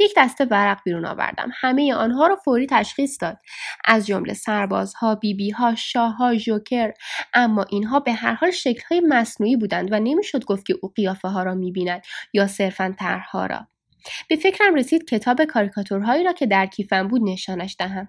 یک 0.00 0.14
دسته 0.16 0.44
ورق 0.44 0.78
بیرون 0.84 1.04
آوردم. 1.06 1.50
همه 1.54 1.94
آنها 1.94 2.26
را 2.26 2.36
فوری 2.36 2.66
تشخیص 2.66 3.18
داد. 3.20 3.38
از 3.84 4.06
جمله 4.06 4.34
سربازها 4.34 5.14
بیبیها 5.14 5.74
شاهها 5.74 6.34
جوکر. 6.34 6.92
اما 7.34 7.62
اینها 7.62 8.00
به 8.00 8.12
هر 8.12 8.32
حال 8.32 8.50
شکلهای 8.50 9.00
مصنوعی 9.00 9.56
بودند 9.56 9.92
و 9.92 10.00
نمی‌شد 10.00 10.44
گفت 10.44 10.66
که 10.66 10.74
او 10.82 10.92
قیافه 10.96 11.28
ها 11.28 11.42
را 11.42 11.54
می‌بیند 11.54 12.02
یا 12.32 12.46
صرفا 12.46 12.94
طرحها 12.98 13.46
را. 13.46 13.66
به 14.28 14.36
فکرم 14.36 14.74
رسید 14.74 15.04
کتاب 15.04 15.44
کاریکاتورهایی 15.44 16.24
را 16.24 16.32
که 16.32 16.46
در 16.46 16.66
کیفم 16.66 17.08
بود 17.08 17.22
نشانش 17.24 17.76
دهم. 17.78 18.08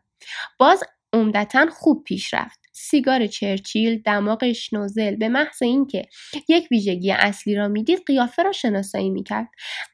باز 0.59 0.83
عمدتا 1.13 1.65
خوب 1.71 2.03
پیش 2.03 2.33
رفت. 2.33 2.68
سیگار 2.81 3.27
چرچیل 3.27 4.01
دماغ 4.01 4.51
شنوزل. 4.51 5.15
به 5.15 5.29
محض 5.29 5.61
اینکه 5.61 6.05
یک 6.47 6.67
ویژگی 6.71 7.11
اصلی 7.11 7.55
را 7.55 7.67
می‌دید 7.67 8.03
قیافه 8.05 8.43
را 8.43 8.51
شناسایی 8.51 9.09
می‌کرد. 9.09 9.47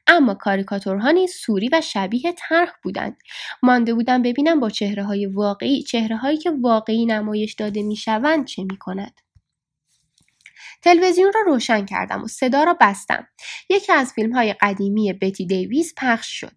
اما 0.06 0.34
کاریکاتورها 0.34 1.10
نیز 1.10 1.32
سوری 1.32 1.68
و 1.72 1.80
شبیه 1.80 2.34
طرح 2.38 2.72
بودند. 2.82 3.16
مانده 3.62 3.94
بودم 3.94 4.22
ببینم 4.22 4.60
با 4.60 4.70
چهره 4.70 5.04
های 5.04 5.26
واقعی 5.26 5.82
چهره 5.82 6.16
هایی 6.16 6.38
که 6.38 6.50
واقعی 6.62 7.06
نمایش 7.06 7.54
داده 7.54 7.82
می‌شوند 7.82 8.46
چه 8.46 8.64
می‌کند. 8.64 9.20
تلویزیون 10.82 11.32
را 11.34 11.40
روشن 11.46 11.84
کردم 11.84 12.22
و 12.22 12.28
صدا 12.28 12.64
را 12.64 12.76
بستم. 12.80 13.28
یکی 13.70 13.92
از 13.92 14.12
فیلم 14.12 14.32
های 14.32 14.54
قدیمی 14.60 15.12
بتی 15.12 15.46
دیویس 15.46 15.94
پخش 15.96 16.40
شد. 16.40 16.52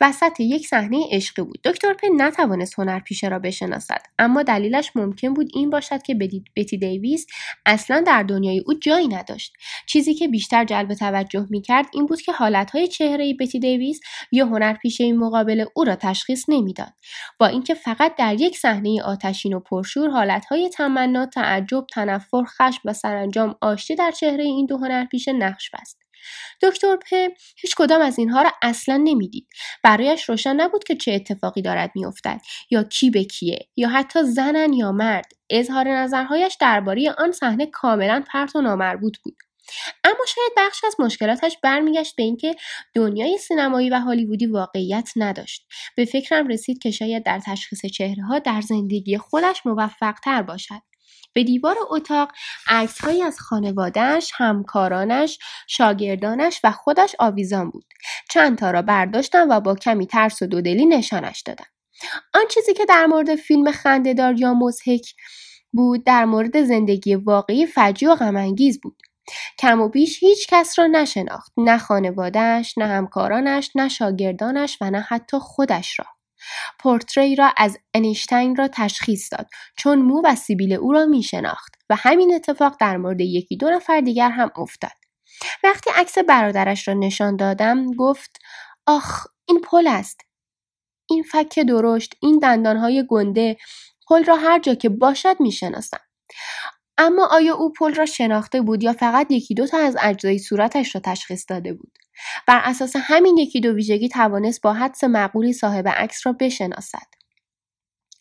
وسط 0.00 0.40
یک 0.40 0.66
صحنه 0.66 1.06
عشقی 1.10 1.42
بود. 1.42 1.60
دکتر 1.64 1.92
پن 1.92 2.08
نتوانست 2.22 2.78
هنرپیشه 2.78 3.28
را 3.28 3.38
بشناسد 3.38 4.02
اما 4.18 4.42
دلیلش 4.42 4.90
ممکن 4.94 5.34
بود 5.34 5.50
این 5.54 5.70
باشد 5.70 6.02
که 6.02 6.14
بتی 6.56 6.78
دیویس 6.78 7.26
اصلا 7.66 8.00
در 8.06 8.22
دنیای 8.22 8.62
او 8.66 8.74
جایی 8.74 9.08
نداشت. 9.08 9.52
چیزی 9.86 10.14
که 10.14 10.28
بیشتر 10.28 10.64
جلب 10.64 10.94
توجه 10.94 11.46
می‌کرد 11.50 11.86
این 11.92 12.06
بود 12.06 12.20
که 12.20 12.32
حالتهای 12.32 12.88
چهره 12.88 13.34
بتی 13.40 13.58
دیویس 13.58 14.00
یا 14.32 14.46
هنرپیشه 14.46 15.12
مقابل 15.12 15.64
او 15.74 15.84
را 15.84 15.96
تشخیص 15.96 16.44
نمی‌داد. 16.48 16.92
با 17.38 17.46
اینکه 17.46 17.74
فقط 17.74 18.16
در 18.16 18.40
یک 18.40 18.58
صحنه 18.58 19.02
آتشین 19.02 19.54
و 19.54 19.60
پرشور 19.60 20.10
حالتهای 20.10 20.68
تمنا 20.68 21.26
تعجب 21.26 21.86
تنفر 21.92 22.44
خشم 22.44 22.80
و 22.84 22.92
سرانجام 22.92 23.54
آشتی 23.60 23.94
در 23.94 24.10
چهره 24.10 24.44
این 24.44 24.66
دو 24.66 24.78
هنرپیشه 24.78 25.32
نقش 25.32 25.70
بست. 25.70 26.05
دکتر 26.62 26.96
پ 26.96 27.14
هیچ 27.56 27.74
کدام 27.76 28.00
از 28.00 28.18
اینها 28.18 28.42
را 28.42 28.50
اصلا 28.62 28.96
نمی‌دید. 28.96 29.48
برایش 29.82 30.28
روشن 30.28 30.56
نبود 30.56 30.84
که 30.84 30.96
چه 30.96 31.12
اتفاقی 31.12 31.62
دارد 31.62 31.92
میافتد 31.94 32.40
یا 32.70 32.82
کی 32.84 33.10
به 33.10 33.24
کیه 33.24 33.58
یا 33.76 33.88
حتی 33.88 34.22
زنن 34.22 34.72
یا 34.72 34.92
مرد. 34.92 35.32
اظهار 35.50 35.88
نظرهایش 35.88 36.56
درباره 36.60 37.14
آن 37.18 37.32
صحنه 37.32 37.66
کاملا 37.66 38.24
پرت 38.32 38.56
و 38.56 38.60
نامربوط 38.60 39.18
بود. 39.18 39.36
اما 40.04 40.24
شاید 40.34 40.52
بخش 40.56 40.84
از 40.84 40.94
مشکلاتش 40.98 41.58
برمیگشت 41.62 42.16
به 42.16 42.22
اینکه 42.22 42.54
دنیای 42.94 43.38
سینمایی 43.38 43.90
و 43.90 44.00
هالیوودی 44.00 44.46
واقعیت 44.46 45.10
نداشت. 45.16 45.66
به 45.96 46.04
فکرم 46.04 46.48
رسید 46.48 46.78
که 46.78 46.90
شاید 46.90 47.22
در 47.24 47.40
تشخیص 47.46 47.86
چهره 47.86 48.22
ها 48.24 48.38
در 48.38 48.60
زندگی 48.60 49.18
خودش 49.18 49.66
موفق 49.66 50.14
تر 50.24 50.42
باشد. 50.42 50.82
به 51.36 51.44
دیوار 51.44 51.76
اتاق 51.90 52.32
عکسهایی 52.68 53.22
از 53.22 53.40
خانوادهش، 53.40 54.32
همکارانش، 54.34 55.38
شاگردانش 55.68 56.60
و 56.64 56.70
خودش 56.70 57.16
آویزان 57.18 57.70
بود. 57.70 57.84
چند 58.30 58.58
تا 58.58 58.70
را 58.70 58.82
برداشتم 58.82 59.46
و 59.50 59.60
با 59.60 59.74
کمی 59.74 60.06
ترس 60.06 60.42
و 60.42 60.46
دودلی 60.46 60.86
نشانش 60.86 61.40
دادم. 61.40 61.66
آن 62.34 62.44
چیزی 62.50 62.74
که 62.74 62.84
در 62.84 63.06
مورد 63.06 63.34
فیلم 63.34 63.72
خندهدار 63.72 64.40
یا 64.40 64.54
مزهک 64.54 65.14
بود 65.72 66.04
در 66.04 66.24
مورد 66.24 66.62
زندگی 66.62 67.14
واقعی 67.14 67.66
فجی 67.66 68.06
و 68.06 68.14
غمانگیز 68.14 68.80
بود. 68.80 69.02
کم 69.58 69.80
و 69.80 69.88
بیش 69.88 70.22
هیچ 70.22 70.46
کس 70.50 70.78
را 70.78 70.86
نشناخت 70.86 71.52
نه 71.56 71.78
خانوادهش 71.78 72.78
نه 72.78 72.86
همکارانش 72.86 73.70
نه 73.74 73.88
شاگردانش 73.88 74.78
و 74.80 74.90
نه 74.90 75.00
حتی 75.00 75.38
خودش 75.38 75.98
را 75.98 76.15
پورتری 76.78 77.36
را 77.36 77.52
از 77.56 77.78
انیشتین 77.94 78.56
را 78.56 78.68
تشخیص 78.68 79.32
داد 79.32 79.46
چون 79.76 79.98
مو 79.98 80.22
و 80.24 80.34
سیبیل 80.34 80.72
او 80.72 80.92
را 80.92 81.06
می 81.06 81.22
شناخت 81.22 81.74
و 81.90 81.96
همین 81.98 82.34
اتفاق 82.34 82.76
در 82.80 82.96
مورد 82.96 83.20
یکی 83.20 83.56
دو 83.56 83.70
نفر 83.70 84.00
دیگر 84.00 84.30
هم 84.30 84.50
افتاد. 84.56 84.90
وقتی 85.64 85.90
عکس 85.96 86.18
برادرش 86.18 86.88
را 86.88 86.94
نشان 86.94 87.36
دادم 87.36 87.92
گفت 87.92 88.38
آخ 88.86 89.26
این 89.48 89.60
پل 89.60 89.86
است. 89.86 90.20
این 91.10 91.22
فک 91.22 91.60
درشت 91.60 92.14
این 92.22 92.38
دندانهای 92.38 93.06
گنده 93.08 93.56
پل 94.08 94.24
را 94.24 94.36
هر 94.36 94.58
جا 94.58 94.74
که 94.74 94.88
باشد 94.88 95.36
می‌شناسم 95.40 96.00
اما 96.98 97.28
آیا 97.30 97.54
او 97.54 97.72
پل 97.72 97.94
را 97.94 98.06
شناخته 98.06 98.60
بود 98.60 98.82
یا 98.82 98.92
فقط 98.92 99.30
یکی 99.30 99.54
دو 99.54 99.66
تا 99.66 99.78
از 99.78 99.96
اجزای 100.00 100.38
صورتش 100.38 100.94
را 100.94 101.00
تشخیص 101.04 101.44
داده 101.48 101.72
بود 101.72 101.92
بر 102.46 102.60
اساس 102.64 102.92
همین 102.96 103.38
یکی 103.38 103.60
دو 103.60 103.74
ویژگی 103.74 104.08
توانست 104.08 104.62
با 104.62 104.72
حدس 104.72 105.04
معقولی 105.04 105.52
صاحب 105.52 105.88
عکس 105.88 106.26
را 106.26 106.32
بشناسد. 106.32 107.15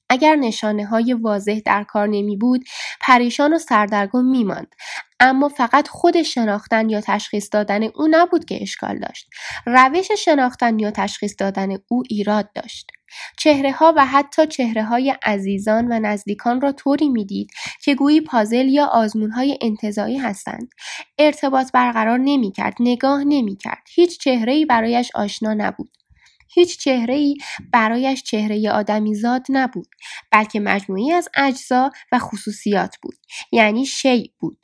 اگر 0.09 0.35
نشانه 0.35 0.85
های 0.85 1.13
واضح 1.13 1.59
در 1.65 1.83
کار 1.83 2.07
نمی 2.07 2.37
بود 2.37 2.63
پریشان 3.01 3.53
و 3.53 3.59
سردرگم 3.59 4.25
می 4.25 4.43
ماند. 4.43 4.75
اما 5.19 5.49
فقط 5.49 5.87
خود 5.87 6.21
شناختن 6.21 6.89
یا 6.89 7.01
تشخیص 7.01 7.49
دادن 7.51 7.83
او 7.83 8.07
نبود 8.11 8.45
که 8.45 8.61
اشکال 8.61 8.99
داشت. 8.99 9.29
روش 9.65 10.11
شناختن 10.11 10.79
یا 10.79 10.91
تشخیص 10.91 11.35
دادن 11.39 11.77
او 11.87 12.03
ایراد 12.09 12.49
داشت. 12.53 12.91
چهره 13.37 13.71
ها 13.71 13.93
و 13.97 14.05
حتی 14.05 14.47
چهره 14.47 14.83
های 14.83 15.15
عزیزان 15.23 15.87
و 15.91 15.99
نزدیکان 15.99 16.61
را 16.61 16.71
طوری 16.71 17.09
می‌دید 17.09 17.51
که 17.83 17.95
گویی 17.95 18.21
پازل 18.21 18.67
یا 18.67 18.85
آزمون 18.85 19.31
های 19.31 19.57
انتظایی 19.61 20.17
هستند. 20.17 20.69
ارتباط 21.19 21.71
برقرار 21.71 22.17
نمی 22.17 22.51
کرد، 22.51 22.75
نگاه 22.79 23.23
نمی 23.23 23.57
کرد. 23.57 23.83
هیچ 23.95 24.19
چهره 24.19 24.65
برایش 24.65 25.11
آشنا 25.15 25.53
نبود. 25.53 25.97
هیچ 26.55 26.79
چهره 26.79 27.13
ای 27.13 27.37
برایش 27.71 28.23
چهره 28.23 28.71
آدمیزاد 28.71 29.45
نبود 29.49 29.87
بلکه 30.31 30.59
مجموعی 30.59 31.11
از 31.11 31.29
اجزا 31.35 31.91
و 32.11 32.19
خصوصیات 32.19 32.95
بود 33.01 33.15
یعنی 33.51 33.85
شی 33.85 34.33
بود. 34.39 34.57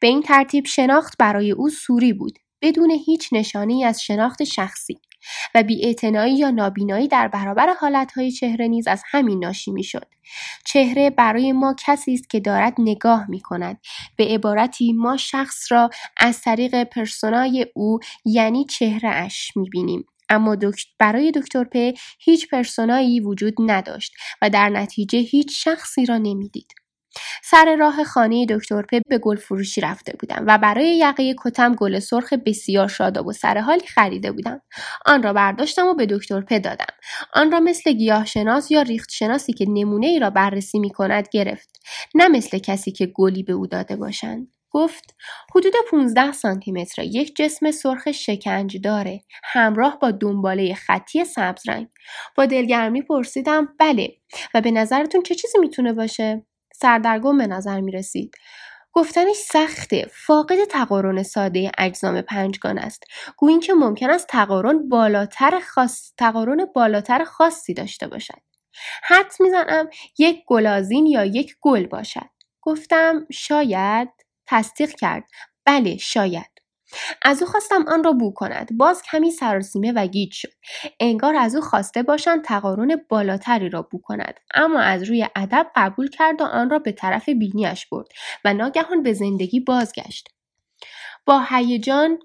به 0.00 0.06
این 0.06 0.22
ترتیب 0.22 0.66
شناخت 0.66 1.14
برای 1.18 1.50
او 1.50 1.68
سوری 1.68 2.12
بود 2.12 2.38
بدون 2.62 2.90
هیچ 2.90 3.28
نشانه 3.32 3.84
از 3.84 4.02
شناخت 4.02 4.44
شخصی 4.44 4.98
و 5.54 5.62
بیاعتنایی 5.62 6.38
یا 6.38 6.50
نابینایی 6.50 7.08
در 7.08 7.28
برابر 7.28 7.74
حالتهای 7.80 8.32
چهره 8.32 8.68
نیز 8.68 8.88
از 8.88 9.02
همین 9.10 9.44
ناشی 9.44 9.70
می‌شد. 9.70 10.06
چهره 10.64 11.10
برای 11.10 11.52
ما 11.52 11.74
کسی 11.86 12.14
است 12.14 12.30
که 12.30 12.40
دارد 12.40 12.74
نگاه 12.78 13.30
می 13.30 13.40
کند 13.40 13.80
به 14.16 14.24
عبارتی 14.24 14.92
ما 14.92 15.16
شخص 15.16 15.72
را 15.72 15.90
از 16.16 16.40
طریق 16.40 16.84
پرسونای 16.84 17.66
او 17.74 17.98
یعنی 18.24 18.64
چهره 18.64 19.08
اش 19.08 19.56
می 19.56 19.68
بینیم 19.70 20.06
اما 20.28 20.56
برای 20.98 21.32
دکتر 21.32 21.64
پ 21.64 21.98
هیچ 22.18 22.50
پرسونایی 22.50 23.20
وجود 23.20 23.54
نداشت 23.58 24.12
و 24.42 24.50
در 24.50 24.68
نتیجه 24.68 25.18
هیچ 25.18 25.64
شخصی 25.64 26.06
را 26.06 26.18
نمی‌دید. 26.18 26.72
سر 27.42 27.76
راه 27.78 28.04
خانه 28.04 28.46
دکتر 28.46 28.82
پ 28.82 29.00
به 29.08 29.18
گل 29.18 29.36
فروشی 29.36 29.80
رفته 29.80 30.16
بودم 30.20 30.44
و 30.46 30.58
برای 30.58 30.98
یقه 30.98 31.34
کتم 31.44 31.74
گل 31.74 31.98
سرخ 31.98 32.32
بسیار 32.32 32.88
شاداب 32.88 33.26
و 33.26 33.32
سر 33.32 33.58
حالی 33.58 33.86
خریده 33.86 34.32
بودم. 34.32 34.60
آن 35.06 35.22
را 35.22 35.32
برداشتم 35.32 35.86
و 35.86 35.94
به 35.94 36.06
دکتر 36.06 36.40
پ 36.40 36.58
دادم. 36.58 36.94
آن 37.32 37.52
را 37.52 37.60
مثل 37.60 37.92
گیاهشناس 37.92 38.70
یا 38.70 38.82
ریخت 38.82 39.10
شناسی 39.10 39.52
که 39.52 39.66
نمونه 39.68 40.06
ای 40.06 40.18
را 40.18 40.30
بررسی 40.30 40.78
می 40.78 40.90
کند 40.90 41.28
گرفت. 41.32 41.80
نه 42.14 42.28
مثل 42.28 42.58
کسی 42.58 42.92
که 42.92 43.06
گلی 43.06 43.42
به 43.42 43.52
او 43.52 43.66
داده 43.66 43.96
باشند. 43.96 44.55
گفت 44.76 45.14
حدود 45.54 45.72
15 45.90 46.32
سانتی 46.32 46.72
متر 46.72 47.02
یک 47.02 47.36
جسم 47.36 47.70
سرخ 47.70 48.12
شکنج 48.12 48.76
داره. 48.80 49.20
همراه 49.44 49.98
با 49.98 50.10
دنباله 50.10 50.74
خطی 50.74 51.24
سبز 51.24 51.68
رنگ. 51.68 51.88
با 52.36 52.46
دلگرمی 52.46 53.02
پرسیدم 53.02 53.68
بله. 53.78 54.16
و 54.54 54.60
به 54.60 54.70
نظرتون 54.70 55.22
چه 55.22 55.34
چیزی 55.34 55.58
می‌تونه 55.58 55.92
باشه؟ 55.92 56.46
سردرگم 56.74 57.38
به 57.38 57.46
نظر 57.46 57.80
می‌رسید. 57.80 58.34
گفتنش 58.92 59.36
سخته. 59.36 60.06
فاقد 60.26 60.64
تقارن 60.64 61.22
ساده 61.22 61.72
اجزام 61.78 62.20
پنجگان 62.20 62.78
است. 62.78 63.04
گویی 63.36 63.58
که 63.58 63.74
ممکن 63.74 64.10
است 64.10 64.26
تقارن 64.28 64.88
بالاتر 64.88 65.60
خاص 65.60 66.12
تقارن 66.18 66.64
بالاتر 66.74 67.24
خاصی 67.24 67.74
داشته 67.74 68.08
باشد. 68.08 68.40
حد 69.04 69.32
می‌زنم 69.40 69.88
یک 70.18 70.42
گلازین 70.46 71.06
یا 71.06 71.24
یک 71.24 71.56
گل 71.60 71.86
باشد. 71.86 72.30
گفتم 72.62 73.26
شاید. 73.32 74.25
تصدیق 74.46 74.90
کرد. 74.90 75.24
بله 75.64 75.96
شاید. 75.96 76.56
از 77.22 77.42
او 77.42 77.48
خواستم 77.48 77.84
آن 77.88 78.04
را 78.04 78.12
بو 78.12 78.32
کند. 78.32 78.68
باز 78.76 79.02
کمی 79.02 79.30
سراسیمه 79.30 79.92
و 79.92 80.06
گیج 80.06 80.32
شد. 80.32 80.52
انگار 81.00 81.36
از 81.36 81.54
او 81.54 81.60
خواسته 81.60 82.02
باشند 82.02 82.44
تقارن 82.44 82.96
بالاتری 83.08 83.68
را 83.68 83.82
بو 83.82 84.00
کند. 84.00 84.40
اما 84.54 84.80
از 84.80 85.02
روی 85.02 85.28
ادب 85.36 85.66
قبول 85.76 86.08
کرد 86.08 86.40
و 86.40 86.44
آن 86.44 86.70
را 86.70 86.78
به 86.78 86.92
طرف 86.92 87.28
بینیش 87.28 87.86
برد 87.86 88.06
و 88.44 88.54
ناگهان 88.54 89.02
به 89.02 89.12
زندگی 89.12 89.60
بازگشت. 89.60 90.28
با 91.26 91.44
هیجان 91.50 92.18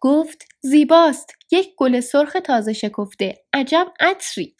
گفت 0.00 0.44
زیباست. 0.60 1.32
یک 1.50 1.74
گل 1.76 2.00
سرخ 2.00 2.36
تازه 2.44 2.72
شکفته. 2.72 3.44
عجب 3.52 3.92
عطری. 4.00 4.56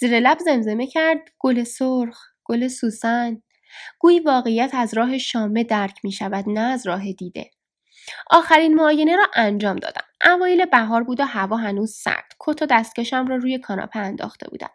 زیر 0.00 0.20
لب 0.20 0.38
زمزمه 0.38 0.86
کرد. 0.86 1.18
گل 1.38 1.64
سرخ 1.64 2.18
گل 2.44 2.68
سوسن. 2.68 3.42
گویی 3.98 4.20
واقعیت 4.20 4.70
از 4.74 4.94
راه 4.94 5.18
شامه 5.18 5.64
درک 5.64 6.00
می 6.04 6.12
شود 6.12 6.44
نه 6.48 6.60
از 6.60 6.86
راه 6.86 7.12
دیده. 7.12 7.50
آخرین 8.30 8.74
معاینه 8.74 9.16
را 9.16 9.26
انجام 9.34 9.76
دادم. 9.76 10.04
اوایل 10.24 10.64
بهار 10.64 11.02
بود 11.02 11.20
و 11.20 11.24
هوا 11.24 11.56
هنوز 11.56 11.94
سرد. 11.94 12.32
کت 12.40 12.62
و 12.62 12.66
دستکشم 12.70 13.26
را 13.26 13.36
روی 13.36 13.58
کاناپه 13.58 13.98
انداخته 13.98 14.50
بودم. 14.50 14.70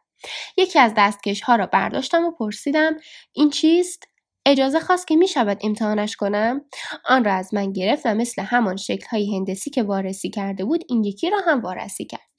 یکی 0.57 0.79
از 0.79 0.93
دستکش 0.97 1.41
ها 1.41 1.55
را 1.55 1.65
برداشتم 1.65 2.25
و 2.25 2.31
پرسیدم 2.31 2.97
این 3.33 3.49
چیست؟ 3.49 4.03
اجازه 4.45 4.79
خواست 4.79 5.07
که 5.07 5.15
می 5.15 5.27
شود 5.27 5.59
امتحانش 5.63 6.15
کنم؟ 6.15 6.61
آن 7.05 7.23
را 7.23 7.33
از 7.33 7.53
من 7.53 7.73
گرفت 7.73 8.05
و 8.05 8.13
مثل 8.13 8.41
همان 8.41 8.75
شکل 8.75 9.07
های 9.11 9.35
هندسی 9.35 9.69
که 9.69 9.83
وارسی 9.83 10.29
کرده 10.29 10.65
بود 10.65 10.83
این 10.89 11.03
یکی 11.03 11.29
را 11.29 11.37
هم 11.45 11.61
وارسی 11.61 12.05
کرد. 12.05 12.29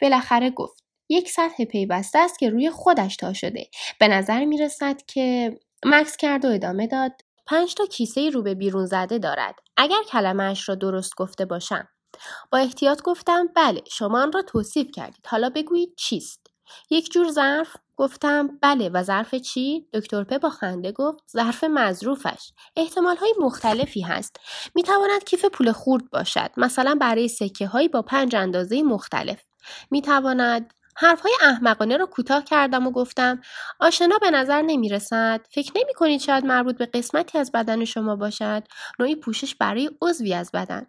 بالاخره 0.00 0.50
گفت 0.50 0.84
یک 1.08 1.30
سطح 1.30 1.64
پیوسته 1.64 2.18
است 2.18 2.38
که 2.38 2.50
روی 2.50 2.70
خودش 2.70 3.16
تا 3.16 3.32
شده. 3.32 3.66
به 4.00 4.08
نظر 4.08 4.44
می 4.44 4.58
رسد 4.58 5.02
که 5.06 5.58
مکس 5.84 6.16
کرد 6.16 6.44
و 6.44 6.48
ادامه 6.48 6.86
داد. 6.86 7.12
پنج 7.46 7.74
تا 7.74 7.86
کیسه 7.86 8.30
رو 8.30 8.42
به 8.42 8.54
بیرون 8.54 8.86
زده 8.86 9.18
دارد. 9.18 9.54
اگر 9.76 10.02
کلمهاش 10.08 10.68
را 10.68 10.74
درست 10.74 11.14
گفته 11.16 11.44
باشم. 11.44 11.88
با 12.52 12.58
احتیاط 12.58 13.02
گفتم 13.02 13.46
بله 13.56 13.82
شما 13.90 14.22
آن 14.22 14.32
را 14.32 14.42
توصیف 14.42 14.90
کردید. 14.94 15.26
حالا 15.26 15.50
بگویید 15.50 15.94
چیست؟ 15.96 16.46
یک 16.90 17.12
جور 17.12 17.30
ظرف؟ 17.30 17.76
گفتم 17.96 18.58
بله. 18.62 18.88
و 18.88 19.02
ظرف 19.02 19.34
چی؟ 19.34 19.88
دکتر 19.92 20.24
په 20.24 20.38
با 20.38 20.50
خنده 20.50 20.92
گفت 20.92 21.22
ظرف 21.32 21.64
مظروفش. 21.64 22.52
احتمال 22.76 23.16
های 23.16 23.34
مختلفی 23.40 24.00
هست. 24.00 24.36
می 24.74 24.82
تواند 24.82 25.24
کیف 25.24 25.44
پول 25.44 25.72
خورد 25.72 26.10
باشد. 26.10 26.50
مثلا 26.56 26.94
برای 27.00 27.28
سکه 27.28 27.66
هایی 27.66 27.88
با 27.88 28.02
پنج 28.02 28.36
اندازه 28.36 28.82
مختلف. 28.82 29.42
می 29.90 30.02
تواند 30.02 30.74
حرفهای 31.00 31.32
احمقانه 31.42 31.96
را 31.96 32.06
کوتاه 32.06 32.44
کردم 32.44 32.86
و 32.86 32.90
گفتم 32.90 33.40
آشنا 33.80 34.18
به 34.18 34.30
نظر 34.30 34.62
نمی 34.62 34.88
رسد. 34.88 35.46
فکر 35.50 35.72
نمی 35.76 35.94
کنید 35.94 36.20
شاید 36.20 36.46
مربوط 36.46 36.78
به 36.78 36.86
قسمتی 36.86 37.38
از 37.38 37.52
بدن 37.52 37.84
شما 37.84 38.16
باشد. 38.16 38.62
نوعی 38.98 39.16
پوشش 39.16 39.54
برای 39.54 39.90
عضوی 40.02 40.34
از 40.34 40.50
بدن. 40.54 40.86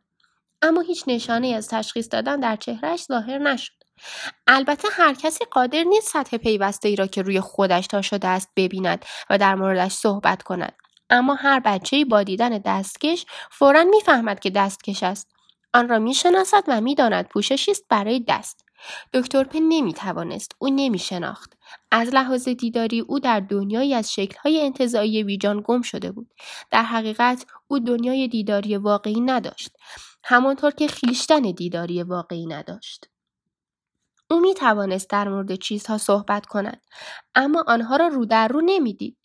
اما 0.62 0.82
هیچ 0.82 1.04
نشانه 1.08 1.48
از 1.48 1.68
تشخیص 1.68 2.08
دادن 2.12 2.40
در 2.40 2.56
چهرهش 2.56 3.04
ظاهر 3.04 3.38
نشد. 3.38 3.74
البته 4.48 4.88
هر 4.92 5.14
کسی 5.14 5.46
قادر 5.52 5.84
نیست 5.84 6.10
سطح 6.10 6.38
پیوسته 6.38 6.90
ای 6.90 6.96
را 6.96 7.08
که 7.08 7.22
روی 7.22 7.40
خودش 7.40 7.88
تا 7.88 8.02
شده 8.02 8.28
است 8.28 8.50
ببیند 8.56 9.06
و 9.30 9.38
در 9.38 9.56
موردش 9.56 9.92
صحبت 9.92 10.44
کند. 10.44 10.74
اما 11.10 11.36
هر 11.36 11.60
بچه 11.60 12.06
با 12.06 12.24
دیدن 12.24 12.58
دستکش 12.66 13.26
فورا 13.52 13.84
می‌فهمد 13.84 14.40
که 14.40 14.50
دستکش 14.50 15.04
است. 15.04 15.32
آن 15.74 15.90
را 15.90 16.00
می‌شناسد 16.00 16.64
و 16.68 16.82
می‌داند 16.82 17.28
پوششی 17.28 17.72
است 17.72 17.86
برای 17.90 18.26
دست. 18.28 18.69
دکتر 19.14 19.44
پن 19.44 19.60
نمی 19.60 19.94
توانست 19.94 20.56
او 20.60 20.70
نمی 20.70 21.00
شناخت. 21.00 21.54
از 21.92 22.10
لحاظ 22.14 22.50
دیداری 22.50 23.00
او 23.00 23.20
در 23.20 23.40
دنیایی 23.40 23.94
از 23.94 24.14
شکلهای 24.14 24.62
انتظایی 24.62 25.24
ویجان 25.24 25.62
گم 25.66 25.82
شده 25.82 26.12
بود. 26.12 26.34
در 26.72 26.84
حقیقت 26.84 27.46
او 27.68 27.80
دنیای 27.80 28.28
دیداری 28.28 28.78
واقعی 28.78 29.22
نداشت. 29.22 29.72
همانطور 30.24 30.72
که 30.72 30.88
خیشتن 30.88 31.42
دیداری 31.42 32.04
واقعی 32.04 32.46
نداشت. 32.46 33.10
او 34.32 34.40
می 34.40 34.54
توانست 34.54 35.10
در 35.10 35.30
مورد 35.30 35.56
چیزها 35.56 35.98
صحبت 35.98 36.46
کند 36.46 36.82
اما 37.36 37.64
آنها 37.68 37.96
را 37.96 38.08
رو 38.08 38.26
در 38.26 38.48
رو 38.48 38.62
نمی‌دید. 38.62 39.18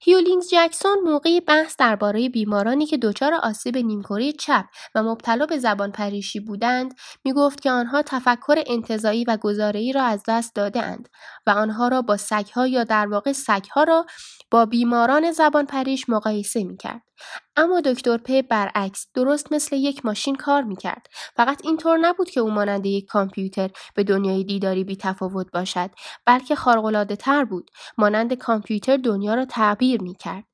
هیولینگز 0.00 0.48
جکسون 0.50 0.98
موقعی 1.04 1.40
بحث 1.40 1.76
درباره 1.78 2.28
بیمارانی 2.28 2.86
که 2.86 2.96
دچار 2.96 3.34
آسیب 3.34 3.76
نیمکره 3.76 4.32
چپ 4.32 4.64
و 4.94 5.02
مبتلا 5.02 5.46
به 5.46 5.58
زبان 5.58 5.92
پریشی 5.92 6.40
بودند 6.40 6.94
می‌گفت 7.24 7.60
که 7.60 7.70
آنها 7.70 8.02
تفکر 8.02 8.62
انتظایی 8.66 9.24
و 9.24 9.36
گزاره‌ای 9.36 9.92
را 9.92 10.02
از 10.02 10.22
دست 10.28 10.54
دادهاند 10.54 11.08
و 11.46 11.50
آنها 11.50 11.88
را 11.88 12.02
با 12.02 12.16
سگها 12.16 12.66
یا 12.66 12.84
در 12.84 13.06
واقع 13.06 13.32
سگها 13.32 13.82
را 13.82 14.06
با 14.50 14.66
بیماران 14.66 15.32
زبان 15.32 15.66
پریش 15.66 16.08
مقایسه 16.08 16.64
می‌کرد. 16.64 17.02
اما 17.60 17.80
دکتر 17.80 18.18
په 18.18 18.42
برعکس 18.42 19.06
درست 19.14 19.52
مثل 19.52 19.76
یک 19.76 20.04
ماشین 20.04 20.36
کار 20.36 20.62
می‌کرد. 20.62 21.06
فقط 21.36 21.60
اینطور 21.64 21.98
نبود 21.98 22.30
که 22.30 22.40
او 22.40 22.50
مانند 22.50 22.86
یک 22.86 23.06
کامپیوتر 23.06 23.70
به 23.94 24.04
دنیای 24.04 24.44
دیداری 24.44 24.84
بی 24.84 24.96
تفاوت 24.96 25.46
باشد 25.52 25.90
بلکه 26.26 26.54
خارق‌العاده 26.56 27.16
تر 27.16 27.44
بود. 27.44 27.70
مانند 27.98 28.34
کامپیوتر 28.34 28.96
دنیا 28.96 29.34
را 29.34 29.44
تعبیر 29.44 30.02
می‌کرد. 30.02 30.44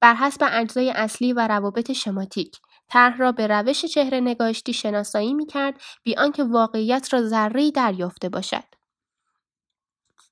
بر 0.00 0.14
حسب 0.14 0.48
اجزای 0.50 0.90
اصلی 0.90 1.32
و 1.32 1.48
روابط 1.48 1.92
شماتیک 1.92 2.56
طرح 2.88 3.16
را 3.18 3.32
به 3.32 3.46
روش 3.46 3.84
چهره 3.84 4.20
نگاشتی 4.20 4.72
شناسایی 4.72 5.34
می‌کرد 5.34 5.74
بی 6.04 6.16
آنکه 6.16 6.44
واقعیت 6.44 7.08
را 7.12 7.22
ذره‌ای 7.22 7.70
دریافته 7.70 8.28
باشد. 8.28 8.64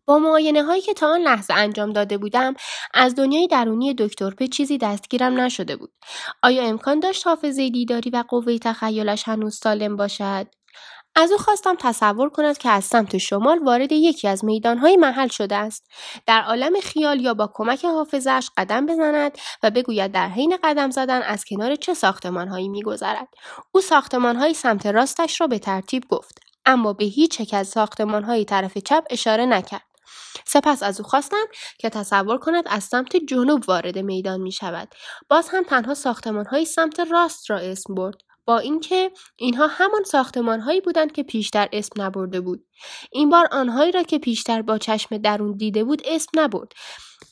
با 0.06 0.18
معاینه 0.18 0.62
هایی 0.62 0.82
که 0.82 0.94
تا 0.94 1.08
آن 1.08 1.20
لحظه 1.20 1.54
انجام 1.54 1.92
داده 1.92 2.18
بودم 2.18 2.54
از 2.94 3.14
دنیای 3.14 3.46
درونی 3.46 3.94
دکتر 3.94 4.30
به 4.30 4.48
چیزی 4.48 4.78
دستگیرم 4.78 5.40
نشده 5.40 5.76
بود. 5.76 5.92
آیا 6.42 6.62
امکان 6.62 7.00
داشت 7.00 7.26
حافظه 7.26 7.70
دیداری 7.70 8.10
و 8.10 8.24
قوه 8.28 8.58
تخیلش 8.58 9.28
هنوز 9.28 9.56
سالم 9.56 9.96
باشد؟ 9.96 10.46
از 11.18 11.32
او 11.32 11.38
خواستم 11.38 11.74
تصور 11.78 12.28
کند 12.28 12.58
که 12.58 12.68
از 12.68 12.84
سمت 12.84 13.18
شمال 13.18 13.58
وارد 13.58 13.92
یکی 13.92 14.28
از 14.28 14.44
میدانهای 14.44 14.96
محل 14.96 15.28
شده 15.28 15.56
است. 15.56 15.86
در 16.26 16.42
عالم 16.42 16.80
خیال 16.82 17.20
یا 17.20 17.34
با 17.34 17.50
کمک 17.54 17.84
حافظش 17.84 18.48
قدم 18.56 18.86
بزند 18.86 19.38
و 19.62 19.70
بگوید 19.70 20.12
در 20.12 20.28
حین 20.28 20.58
قدم 20.64 20.90
زدن 20.90 21.22
از 21.22 21.44
کنار 21.44 21.74
چه 21.76 21.94
ساختمانهایی 21.94 22.68
میگذرد. 22.68 23.28
او 23.72 23.80
ساختمانهای 23.80 24.54
سمت 24.54 24.86
راستش 24.86 25.40
را 25.40 25.46
به 25.46 25.58
ترتیب 25.58 26.04
گفت 26.08 26.38
اما 26.66 26.92
به 26.92 27.04
هیچ 27.04 27.40
یک 27.40 27.54
از 27.54 27.68
ساختمانهایی 27.68 28.44
طرف 28.44 28.78
چپ 28.78 29.04
اشاره 29.10 29.46
نکرد. 29.46 29.95
سپس 30.44 30.82
از 30.82 31.00
او 31.00 31.06
خواستم 31.06 31.46
که 31.78 31.90
تصور 31.90 32.38
کند 32.38 32.64
از 32.66 32.84
سمت 32.84 33.16
جنوب 33.16 33.68
وارد 33.68 33.98
میدان 33.98 34.40
می 34.40 34.52
شود. 34.52 34.88
باز 35.28 35.48
هم 35.48 35.62
تنها 35.64 35.94
ساختمان 35.94 36.46
های 36.46 36.64
سمت 36.64 37.00
راست 37.00 37.50
را 37.50 37.58
اسم 37.58 37.94
برد. 37.94 38.25
با 38.46 38.58
اینکه 38.58 39.10
اینها 39.36 39.66
همان 39.66 40.04
ساختمان 40.04 40.60
هایی 40.60 40.80
بودند 40.80 41.12
که 41.12 41.22
پیشتر 41.22 41.68
اسم 41.72 42.02
نبرده 42.02 42.40
بود. 42.40 42.64
این 43.12 43.30
بار 43.30 43.48
آنهایی 43.52 43.92
را 43.92 44.02
که 44.02 44.18
پیشتر 44.18 44.62
با 44.62 44.78
چشم 44.78 45.18
درون 45.18 45.56
دیده 45.56 45.84
بود 45.84 46.02
اسم 46.04 46.30
نبرد. 46.34 46.72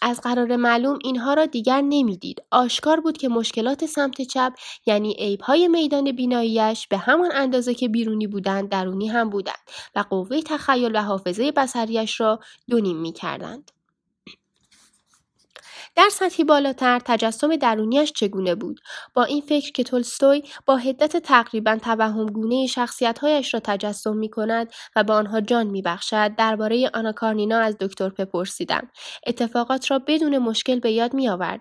از 0.03 0.21
قرار 0.21 0.57
معلوم 0.57 0.99
اینها 1.05 1.35
را 1.35 1.47
دیگر 1.47 1.81
نمی‌دید. 1.81 2.43
آشکار 2.51 3.01
بود 3.01 3.19
که 3.19 3.29
مشکلات 3.29 3.87
سمت 3.87 4.23
چپ 4.23 4.53
یعنی 4.87 5.39
های 5.43 5.69
میدان 5.69 6.13
بیناییش 6.13 6.87
به 6.89 6.97
همان 6.97 7.31
اندازه 7.35 7.75
که 7.75 7.89
بیرونی 7.89 8.27
بودند 8.27 8.69
درونی 8.69 9.09
هم 9.09 9.31
بودند 9.31 9.71
و 9.95 10.05
قوه 10.11 10.43
تخیل 10.43 10.97
و 10.97 11.03
حافظه 11.03 11.53
بسریش 11.53 12.21
را 12.21 12.41
دونیم 12.69 12.97
می 12.97 13.13
کردند. 13.13 13.71
در 15.97 16.09
سطحی 16.13 16.45
بالاتر 16.45 17.01
تجسم 17.05 17.57
درونیش 17.57 18.13
چگونه 18.13 18.55
بود؟ 18.55 18.81
با 19.15 19.25
این 19.25 19.41
فکر 19.41 19.73
که 19.73 19.85
تولستوی 19.85 20.43
با 20.67 20.77
حدت 20.77 21.17
تقریبا 21.17 21.77
توهمگونه 21.77 22.67
شخصیتهایش 22.67 23.55
را 23.55 23.61
تجسم 23.61 24.17
می 24.17 24.31
کند 24.31 24.73
و 24.97 25.05
به 25.05 25.13
آنها 25.13 25.41
جان 25.41 25.67
می 25.67 25.83
بخشد 25.83 26.35
درباره 26.35 26.91
آنا 26.95 27.13
کارنینا 27.13 27.59
از 27.59 27.77
دکتر 27.81 28.09
پرسیدم. 28.09 28.91
اتفاقات 29.27 29.91
را 29.91 29.99
بدون 29.99 30.39
مشکل 30.39 30.81
به 30.81 30.91
یاد 30.93 31.15
می 31.15 31.29
آورد 31.29 31.61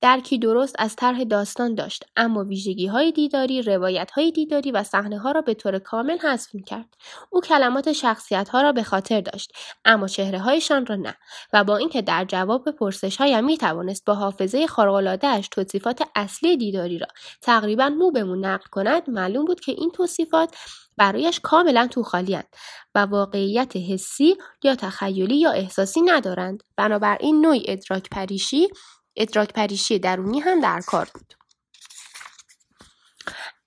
درکی 0.00 0.38
درست 0.38 0.76
از 0.78 0.96
طرح 0.96 1.24
داستان 1.24 1.74
داشت 1.74 2.04
اما 2.16 2.44
ویژگی 2.44 2.86
های 2.86 3.12
دیداری 3.12 3.62
روایت 3.62 4.10
های 4.10 4.30
دیداری 4.30 4.70
و 4.70 4.82
صحنه 4.82 5.18
ها 5.18 5.32
را 5.32 5.40
به 5.40 5.54
طور 5.54 5.78
کامل 5.78 6.18
حذف 6.18 6.54
می 6.54 6.62
کرد 6.62 6.94
او 7.30 7.40
کلمات 7.40 7.92
شخصیت 7.92 8.48
ها 8.48 8.62
را 8.62 8.72
به 8.72 8.82
خاطر 8.82 9.20
داشت 9.20 9.52
اما 9.84 10.08
چهره 10.08 10.38
هایشان 10.38 10.86
را 10.86 10.96
نه 10.96 11.16
و 11.52 11.64
با 11.64 11.76
اینکه 11.76 12.02
در 12.02 12.24
جواب 12.24 12.70
پرسش 12.70 13.16
هایم 13.16 13.44
می 13.44 13.56
توانست 13.74 14.04
با 14.04 14.14
حافظه 14.14 14.66
خارق‌العادهاش 14.66 15.48
توصیفات 15.48 16.02
اصلی 16.14 16.56
دیداری 16.56 16.98
را 16.98 17.06
تقریبا 17.42 17.88
مو 17.88 18.10
بمون 18.10 18.44
نقل 18.44 18.66
کند 18.70 19.10
معلوم 19.10 19.44
بود 19.44 19.60
که 19.60 19.72
این 19.72 19.90
توصیفات 19.90 20.54
برایش 20.96 21.40
کاملا 21.40 21.86
تو 21.86 22.02
خالیند 22.02 22.56
و 22.94 22.98
واقعیت 22.98 23.76
حسی 23.76 24.36
یا 24.64 24.74
تخیلی 24.74 25.36
یا 25.36 25.50
احساسی 25.50 26.00
ندارند. 26.00 26.62
بنابراین 26.76 27.40
نوعی 27.40 27.64
ادراک 27.68 28.08
پریشی 28.10 28.68
ادراک 29.16 29.52
پریشی 29.52 29.98
درونی 29.98 30.40
هم 30.40 30.60
در 30.60 30.80
کار 30.86 31.08
بود. 31.14 31.34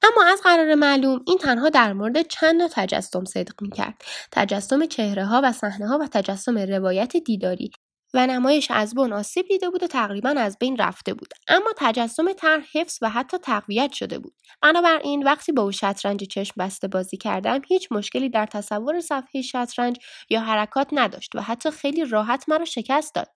اما 0.04 0.26
از 0.26 0.41
قرار 0.41 0.76
معلوم 0.76 1.22
این 1.28 1.38
تنها 1.38 1.70
در 1.70 1.93
مورد 1.93 2.28
چند 2.28 2.56
نوع 2.56 2.70
تجسم 2.74 3.26
صدق 3.26 3.62
می‌کرد. 3.62 4.02
تجسم 4.32 4.86
چهره 4.86 5.26
ها 5.26 5.41
و 5.43 5.52
صحنه 5.52 5.88
ها 5.88 5.98
و 5.98 6.08
تجسم 6.08 6.58
روایت 6.58 7.17
دیداری. 7.17 7.72
و 8.13 8.28
نمایش 8.28 8.72
از 8.72 8.96
بن 8.96 9.13
آسیب 9.13 9.46
دیده 9.48 9.70
بود 9.70 9.84
و 9.84 9.88
تقریبا 9.88 10.30
از 10.30 10.58
بین 10.60 10.78
رفته 10.78 11.13
بود. 11.13 11.30
اما 11.48 11.70
تجسم 11.78 12.34
طرح 12.34 12.63
حفظ 12.74 12.98
و 13.02 13.10
حتی 13.10 13.38
تقویت 13.38 13.91
شده 13.93 14.20
بود. 14.20 14.34
بنابراین 14.62 15.24
وقتی 15.24 15.52
با 15.52 15.62
او 15.63 15.72
شطرنج 15.72 16.24
چشم 16.24 16.54
بسته 16.60 16.88
بازی 16.88 17.17
کردم 17.17 17.62
هیچ 17.67 17.88
مشکلی 17.91 18.30
در 18.30 18.46
تصور 18.46 19.02
صفحه 19.02 19.41
شطرنج 19.41 19.98
یا 20.30 20.41
حرکات 20.41 20.88
نداشت 20.91 21.36
و 21.36 21.41
حتی 21.41 21.72
خیلی 21.72 22.06
راحت 22.06 22.46
مرا 22.50 22.65
شکست 22.65 23.15
داد. 23.15 23.30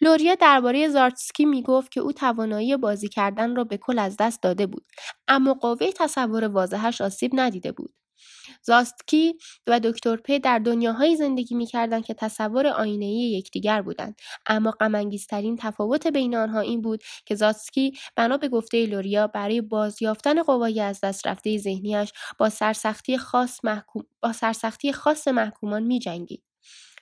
لوریا 0.00 0.34
درباره 0.34 0.88
زارتسکی 0.88 1.44
می‌گفت 1.44 1.92
که 1.92 2.00
او 2.00 2.12
توانایی 2.12 2.76
بازی 2.76 3.08
کردن 3.08 3.56
را 3.56 3.64
به 3.64 3.76
کل 3.76 3.98
از 3.98 4.16
دست 4.18 4.42
داده 4.42 4.66
بود 4.66 4.84
اما 5.28 5.54
قوه 5.54 5.92
تصور 5.92 6.44
واضحش 6.44 7.00
آسیب 7.00 7.30
ندیده 7.34 7.72
بود. 7.72 7.94
زاستکی 8.64 9.34
و 9.66 9.80
دکتر 9.80 10.16
پ 10.16 10.38
در 10.42 10.58
دنیاهایی 10.58 11.16
زندگی 11.16 11.54
می‌کردند 11.54 12.04
که 12.04 12.14
تصور 12.14 12.66
آینه 12.66 13.06
یکدیگر 13.06 13.82
بودند. 13.82 14.16
اما 14.46 14.70
غمانگیزترین 14.70 15.56
تفاوت 15.56 16.06
بین 16.06 16.34
آنها 16.36 16.60
این 16.60 16.80
بود 16.82 17.02
که 17.26 17.34
زاستکی 17.34 17.92
بنا 18.16 18.36
به 18.36 18.48
گفته 18.48 18.86
لوریا 18.86 19.26
برای 19.26 19.60
بازیافتن 19.60 20.42
قوای 20.42 20.80
از 20.80 21.00
دست 21.00 21.26
رفته 21.26 21.58
ذهنیش 21.58 22.12
با 22.38 22.48
سرسختی 22.50 23.18
خاص 23.18 23.60
محکوم 23.64 24.02
با 24.22 24.32
سرسختی 24.32 24.92
خاص 24.92 25.28
محکومان 25.28 25.82
میجنگید. 25.82 26.53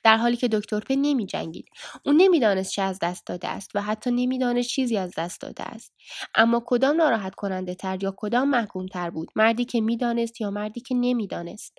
در 0.04 0.16
حالی 0.16 0.36
که 0.36 0.48
دکتر 0.48 0.80
په 0.80 0.96
نمی 0.96 1.26
جنگید. 1.26 1.66
او 2.06 2.12
نمی‌دانست 2.12 2.72
چه 2.72 2.82
از 2.82 2.98
دست 3.02 3.26
داده 3.26 3.48
است 3.48 3.70
و 3.74 3.82
حتی 3.82 4.10
نمی‌دانست 4.10 4.68
چیزی 4.68 4.96
از 4.96 5.12
دست 5.18 5.40
داده 5.40 5.64
است. 5.64 5.92
اما 6.34 6.62
کدام 6.66 6.96
ناراحت 6.96 7.34
کننده 7.34 7.74
تر 7.74 8.02
یا 8.02 8.14
کدام 8.16 8.50
محکوم 8.50 8.86
تر 8.86 9.10
بود؟ 9.10 9.28
مردی 9.36 9.64
که 9.64 9.80
می‌دانست 9.80 10.40
یا 10.40 10.50
مردی 10.50 10.80
که 10.80 10.94
نمی‌دانست؟ 10.94 11.78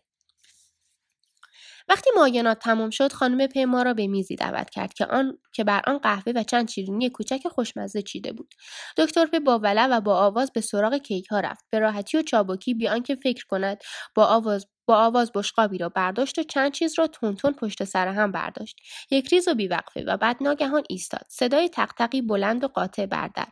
وقتی 1.89 2.09
معاینات 2.15 2.59
تمام 2.59 2.89
شد 2.89 3.11
خانم 3.13 3.47
په 3.47 3.65
ما 3.65 3.83
را 3.83 3.93
به 3.93 4.07
میزی 4.07 4.35
دعوت 4.35 4.69
کرد 4.69 4.93
که 4.93 5.05
آن 5.05 5.37
که 5.53 5.63
بر 5.63 5.81
آن 5.87 5.97
قهوه 5.97 6.33
و 6.35 6.43
چند 6.43 6.69
شیرینی 6.69 7.09
کوچک 7.09 7.47
خوشمزه 7.47 8.01
چیده 8.01 8.31
بود 8.31 8.53
دکتر 8.97 9.25
په 9.25 9.39
با 9.39 9.59
ولع 9.59 9.87
و 9.87 10.01
با 10.01 10.17
آواز 10.17 10.51
به 10.53 10.61
سراغ 10.61 10.95
کیک 10.97 11.27
ها 11.27 11.39
رفت 11.39 11.65
به 11.69 11.79
راحتی 11.79 12.17
و 12.17 12.21
چابکی 12.21 12.73
بی 12.73 12.87
آنکه 12.87 13.15
فکر 13.15 13.45
کند 13.45 13.77
با 14.15 14.25
آواز 14.25 14.67
با 14.85 14.97
آواز 15.05 15.31
بشقابی 15.35 15.77
را 15.77 15.89
برداشت 15.89 16.39
و 16.39 16.43
چند 16.43 16.71
چیز 16.71 16.99
را 16.99 17.07
تون 17.07 17.53
پشت 17.53 17.83
سر 17.83 18.07
هم 18.07 18.31
برداشت. 18.31 18.77
یک 19.11 19.27
ریز 19.27 19.47
و 19.47 19.53
بیوقفه 19.53 20.03
و 20.07 20.17
بعد 20.17 20.37
ناگهان 20.41 20.83
ایستاد. 20.89 21.25
صدای 21.29 21.69
تقتقی 21.69 22.21
بلند 22.21 22.63
و 22.63 22.67
قاطع 22.67 23.05
بر 23.05 23.27
در. 23.27 23.47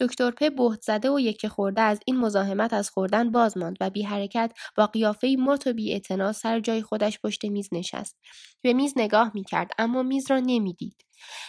دکتر 0.00 0.30
په 0.30 0.50
بهت 0.50 0.82
زده 0.82 1.10
و 1.10 1.20
یکی 1.20 1.48
خورده 1.48 1.80
از 1.80 2.00
این 2.06 2.16
مزاحمت 2.16 2.72
از 2.72 2.90
خوردن 2.90 3.30
باز 3.30 3.58
ماند 3.58 3.76
و 3.80 3.90
بی 3.90 4.02
حرکت 4.02 4.52
با 4.76 4.86
قیافه 4.86 5.36
مات 5.38 5.66
و 5.66 5.72
بی 5.72 6.02
سر 6.34 6.60
جای 6.60 6.82
خودش 6.82 7.18
پشت 7.20 7.44
میز 7.44 7.68
نشست. 7.72 8.16
به 8.62 8.72
میز 8.72 8.92
نگاه 8.96 9.30
می 9.34 9.44
کرد 9.44 9.70
اما 9.78 10.02
میز 10.02 10.30
را 10.30 10.38
نمی‌دید. 10.40 10.96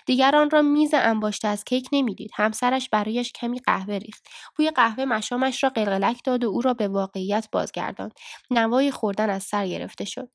دیگر 0.06 0.36
آن 0.36 0.50
را 0.50 0.62
میز 0.62 0.90
انباشته 0.94 1.48
از 1.48 1.64
کیک 1.64 1.90
نمی‌دید. 1.92 2.32
همسرش 2.36 2.90
برایش 2.90 3.32
کمی 3.32 3.60
قهوه 3.60 3.96
ریخت. 3.96 4.26
بوی 4.58 4.72
قهوه 4.72 5.06
مشامش 5.06 5.64
را 5.64 5.70
قلقلک 5.70 6.22
داد 6.26 6.44
و 6.44 6.48
او 6.50 6.62
را 6.62 6.74
به 6.74 6.88
واقعیت 6.88 7.48
بازگرداند. 7.52 8.12
نوای 8.52 8.92
خوردن 8.92 9.30
از 9.30 9.44
سر 9.44 9.68
گرفته 9.68 10.06
شد. 10.06 10.30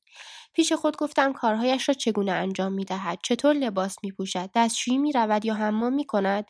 پیش 0.53 0.73
خود 0.73 0.97
گفتم 0.97 1.33
کارهایش 1.33 1.89
را 1.89 1.93
چگونه 1.93 2.31
انجام 2.31 2.73
می 2.73 2.85
دهد 2.85 3.19
چطور 3.23 3.53
لباس 3.53 3.95
می 4.03 4.11
پوشد 4.11 4.49
دستشویی 4.55 4.97
می 4.97 5.11
رود 5.11 5.45
یا 5.45 5.53
حمام 5.53 5.93
می 5.93 6.05
کند 6.05 6.45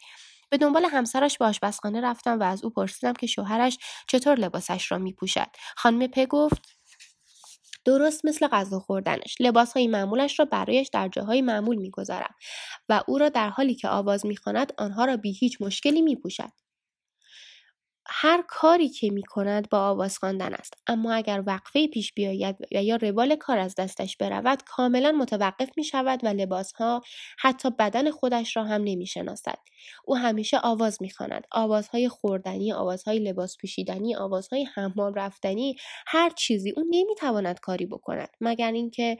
به 0.53 0.57
دنبال 0.57 0.85
همسرش 0.85 1.37
به 1.37 1.45
آشپزخانه 1.45 2.01
رفتم 2.01 2.39
و 2.39 2.43
از 2.43 2.63
او 2.63 2.69
پرسیدم 2.69 3.13
که 3.13 3.27
شوهرش 3.27 3.77
چطور 4.07 4.35
لباسش 4.35 4.91
را 4.91 4.97
می 4.97 5.13
پوشد 5.13 5.47
خانم 5.77 6.07
په 6.07 6.25
گفت 6.25 6.61
درست 7.85 8.25
مثل 8.25 8.47
غذا 8.47 8.79
خوردنش. 8.79 9.37
های 9.75 9.87
معمولش 9.87 10.39
را 10.39 10.45
برایش 10.45 10.89
در 10.93 11.07
جاهای 11.07 11.41
معمول 11.41 11.75
می‌گذارم 11.75 12.35
و 12.89 13.03
او 13.07 13.17
را 13.17 13.29
در 13.29 13.49
حالی 13.49 13.75
که 13.75 13.87
آواز 13.87 14.25
می‌خواند 14.25 14.73
آنها 14.77 15.05
را 15.05 15.17
بی 15.17 15.31
هیچ 15.31 15.61
مشکلی 15.61 16.01
میپوشد. 16.01 16.51
هر 18.25 18.43
کاری 18.47 18.89
که 18.89 19.09
می 19.09 19.23
کند 19.23 19.69
با 19.69 19.79
آواز 19.79 20.17
خواندن 20.17 20.53
است 20.53 20.73
اما 20.87 21.13
اگر 21.13 21.43
وقفه 21.47 21.87
پیش 21.87 22.13
بیاید 22.13 22.55
و 22.75 22.83
یا 22.83 22.95
روال 22.95 23.35
کار 23.35 23.57
از 23.57 23.75
دستش 23.75 24.17
برود 24.17 24.63
کاملا 24.65 25.11
متوقف 25.11 25.69
می 25.77 25.83
شود 25.83 26.23
و 26.23 26.27
لباس 26.27 26.73
ها 26.73 27.01
حتی 27.39 27.69
بدن 27.79 28.11
خودش 28.11 28.57
را 28.57 28.63
هم 28.63 28.81
نمی 28.83 29.07
شناسد. 29.07 29.57
او 30.05 30.17
همیشه 30.17 30.59
آواز 30.63 31.01
می 31.01 31.09
خواند. 31.09 31.47
آوازهای 31.51 32.09
خوردنی، 32.09 32.73
آوازهای 32.73 33.19
لباس 33.19 33.57
پوشیدنی، 33.61 34.15
آوازهای 34.15 34.63
حمام 34.63 35.13
رفتنی، 35.13 35.75
هر 36.07 36.29
چیزی 36.29 36.73
او 36.77 36.83
نمی 36.89 37.15
تواند 37.19 37.59
کاری 37.59 37.85
بکند 37.85 38.29
مگر 38.41 38.71
اینکه 38.71 39.17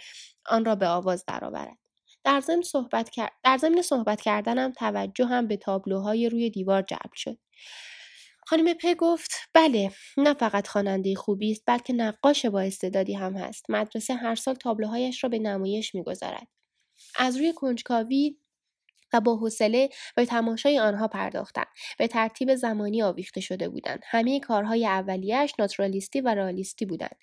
آن 0.50 0.66
را 0.66 0.76
به 0.76 0.88
آواز 0.88 1.26
درآورد. 1.28 1.78
در 2.24 2.40
ضمن 2.40 2.62
صحبت, 2.62 3.12
در 3.44 3.58
ضمن 3.58 3.82
صحبت 3.82 4.22
کردنم 4.22 4.72
توجه 4.72 5.26
هم 5.26 5.48
به 5.48 5.58
تابلوهای 5.58 6.30
روی 6.30 6.50
دیوار 6.50 6.82
جلب 6.82 7.14
شد. 7.16 7.38
خانم 8.48 8.74
په 8.74 8.96
گفت 8.96 9.32
بله 9.54 9.92
نه 10.18 10.34
فقط 10.34 10.68
خواننده 10.68 11.16
خوبی 11.16 11.52
است 11.52 11.64
بلکه 11.68 11.94
نقاش 11.94 12.46
با 12.46 12.62
استعدادی 12.62 13.14
هم 13.14 13.34
هست. 13.38 13.66
مدرسه 13.70 14.14
هر 14.14 14.36
سال 14.36 14.56
تابلوهایش 14.56 15.24
را 15.24 15.30
به 15.30 15.40
نمایش 15.40 15.96
می‌گذارد. 15.96 16.48
از 17.16 17.38
روی 17.38 17.54
کنجکاوی 17.54 18.38
و 19.14 19.22
با 19.22 19.36
حوصله 19.36 19.90
به 20.16 20.26
تماشای 20.26 20.80
آنها 20.80 21.08
پرداختم 21.08 21.66
به 21.98 22.08
ترتیب 22.08 22.56
زمانی 22.56 23.04
آویخته 23.04 23.42
شده 23.42 23.70
بودند. 23.70 24.00
همه 24.04 24.40
کارهای 24.40 24.86
اولیهاش 24.86 25.54
ناتورالیستی 25.60 26.22
و 26.22 26.28
رئالیستی 26.28 26.86
بودند. 26.86 27.16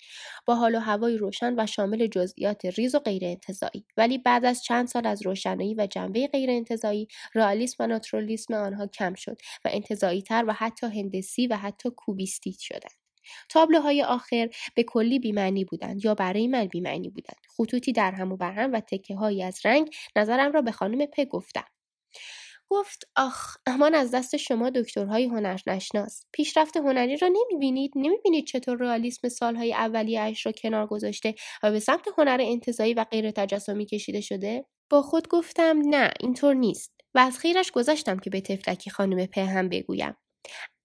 با 0.45 0.55
حال 0.55 0.75
و 0.75 0.79
هوای 0.79 1.17
روشن 1.17 1.59
و 1.59 1.65
شامل 1.65 2.07
جزئیات 2.07 2.65
ریز 2.65 2.95
و 2.95 2.99
غیر 2.99 3.25
انتظایی 3.25 3.85
ولی 3.97 4.17
بعد 4.17 4.45
از 4.45 4.63
چند 4.63 4.87
سال 4.87 5.07
از 5.07 5.25
روشنایی 5.25 5.75
و 5.75 5.87
جنبه 5.87 6.27
غیر 6.27 6.51
انتظایی 6.51 7.07
رئالیسم 7.35 7.83
و 7.83 7.87
ناتورالیسم 7.87 8.53
آنها 8.53 8.87
کم 8.87 9.13
شد 9.13 9.37
و 9.65 9.69
انتظایی 9.71 10.21
تر 10.21 10.45
و 10.47 10.53
حتی 10.53 10.87
هندسی 10.87 11.47
و 11.47 11.55
حتی 11.55 11.89
کوبیستی 11.89 12.55
شدند. 12.59 13.01
تابلوهای 13.49 14.03
آخر 14.03 14.49
به 14.75 14.83
کلی 14.83 15.19
بیمعنی 15.19 15.65
بودند 15.65 16.05
یا 16.05 16.15
برای 16.15 16.47
من 16.47 16.65
بیمعنی 16.65 17.09
بودند. 17.09 17.39
خطوطی 17.57 17.91
در 17.91 18.11
هم 18.11 18.31
و 18.31 18.37
بر 18.37 18.51
هم 18.51 18.73
و 18.73 18.79
تکه 18.79 19.43
از 19.45 19.59
رنگ 19.65 19.95
نظرم 20.15 20.51
را 20.51 20.61
به 20.61 20.71
خانم 20.71 21.05
په 21.05 21.25
گفتم. 21.25 21.65
گفت 22.69 23.03
آخ 23.15 23.57
امان 23.65 23.95
از 23.95 24.11
دست 24.11 24.37
شما 24.37 24.69
دکترهای 24.69 25.25
هنر 25.25 25.59
نشناس 25.67 26.25
پیشرفت 26.31 26.77
هنری 26.77 27.17
را 27.17 27.27
نمی‌بینید؟ 27.27 27.91
نمی‌بینید 27.95 28.45
چطور 28.45 28.77
رئالیسم 28.77 29.29
سالهای 29.29 29.73
اش 30.19 30.45
را 30.45 30.51
کنار 30.51 30.87
گذاشته 30.87 31.35
و 31.63 31.71
به 31.71 31.79
سمت 31.79 32.07
هنر 32.17 32.37
انتظایی 32.41 32.93
و 32.93 33.03
غیر 33.03 33.31
تجسمی 33.31 33.85
کشیده 33.85 34.21
شده؟ 34.21 34.65
با 34.89 35.01
خود 35.01 35.27
گفتم 35.27 35.81
نه 35.85 36.11
اینطور 36.19 36.53
نیست 36.53 36.91
و 37.13 37.19
از 37.19 37.39
خیرش 37.39 37.71
گذاشتم 37.71 38.19
که 38.19 38.29
به 38.29 38.41
تفلکی 38.41 38.89
خانم 38.89 39.25
په 39.25 39.45
هم 39.45 39.69
بگویم. 39.69 40.15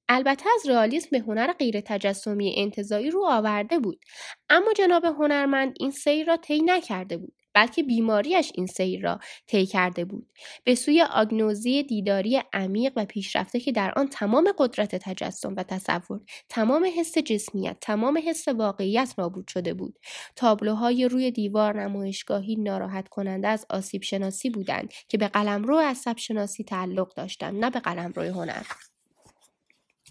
البته 0.08 0.44
از 0.54 0.68
رئالیسم 0.68 1.08
به 1.12 1.18
هنر 1.18 1.52
غیر 1.52 1.80
تجسمی 1.80 2.54
انتظایی 2.56 3.10
رو 3.10 3.24
آورده 3.24 3.78
بود. 3.78 4.00
اما 4.48 4.72
جناب 4.72 5.04
هنرمند 5.04 5.74
این 5.80 5.90
سیر 5.90 6.26
را 6.26 6.36
طی 6.36 6.62
نکرده 6.62 7.16
بود. 7.16 7.34
بلکه 7.56 7.82
بیماریش 7.82 8.52
این 8.54 8.66
سیر 8.66 9.02
را 9.02 9.20
طی 9.46 9.66
کرده 9.66 10.04
بود. 10.04 10.32
به 10.64 10.74
سوی 10.74 11.02
آگنوزی 11.02 11.82
دیداری 11.82 12.42
عمیق 12.52 12.92
و 12.96 13.04
پیشرفته 13.04 13.60
که 13.60 13.72
در 13.72 13.92
آن 13.96 14.08
تمام 14.08 14.52
قدرت 14.58 14.96
تجسم 14.96 15.54
و 15.56 15.62
تصور 15.62 16.20
تمام 16.48 16.88
حس 16.98 17.18
جسمیت 17.18 17.76
تمام 17.80 18.22
حس 18.26 18.48
واقعیت 18.48 19.14
نابود 19.18 19.48
شده 19.48 19.74
بود. 19.74 19.98
تابلوهای 20.36 21.08
روی 21.08 21.30
دیوار 21.30 21.82
نمایشگاهی 21.82 22.56
ناراحت 22.56 23.08
کننده 23.08 23.48
از 23.48 23.66
آسیب 23.70 24.02
شناسی 24.02 24.50
بودند 24.50 24.92
که 25.08 25.18
به 25.18 25.28
قلمرو 25.28 25.78
عصب 25.78 26.16
شناسی 26.16 26.64
تعلق 26.64 27.14
داشتند 27.14 27.64
نه 27.64 27.70
به 27.70 27.80
قلمرو 27.80 28.22
هنر. 28.22 28.62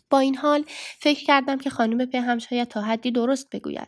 با 0.10 0.20
این 0.20 0.36
حال 0.36 0.66
فکر 1.00 1.26
کردم 1.26 1.58
که 1.58 1.70
خانم 1.70 2.06
په 2.06 2.22
هم 2.22 2.40
شاید 2.40 2.68
تا 2.68 2.82
حدی 2.82 3.12
درست 3.12 3.50
بگوید. 3.50 3.88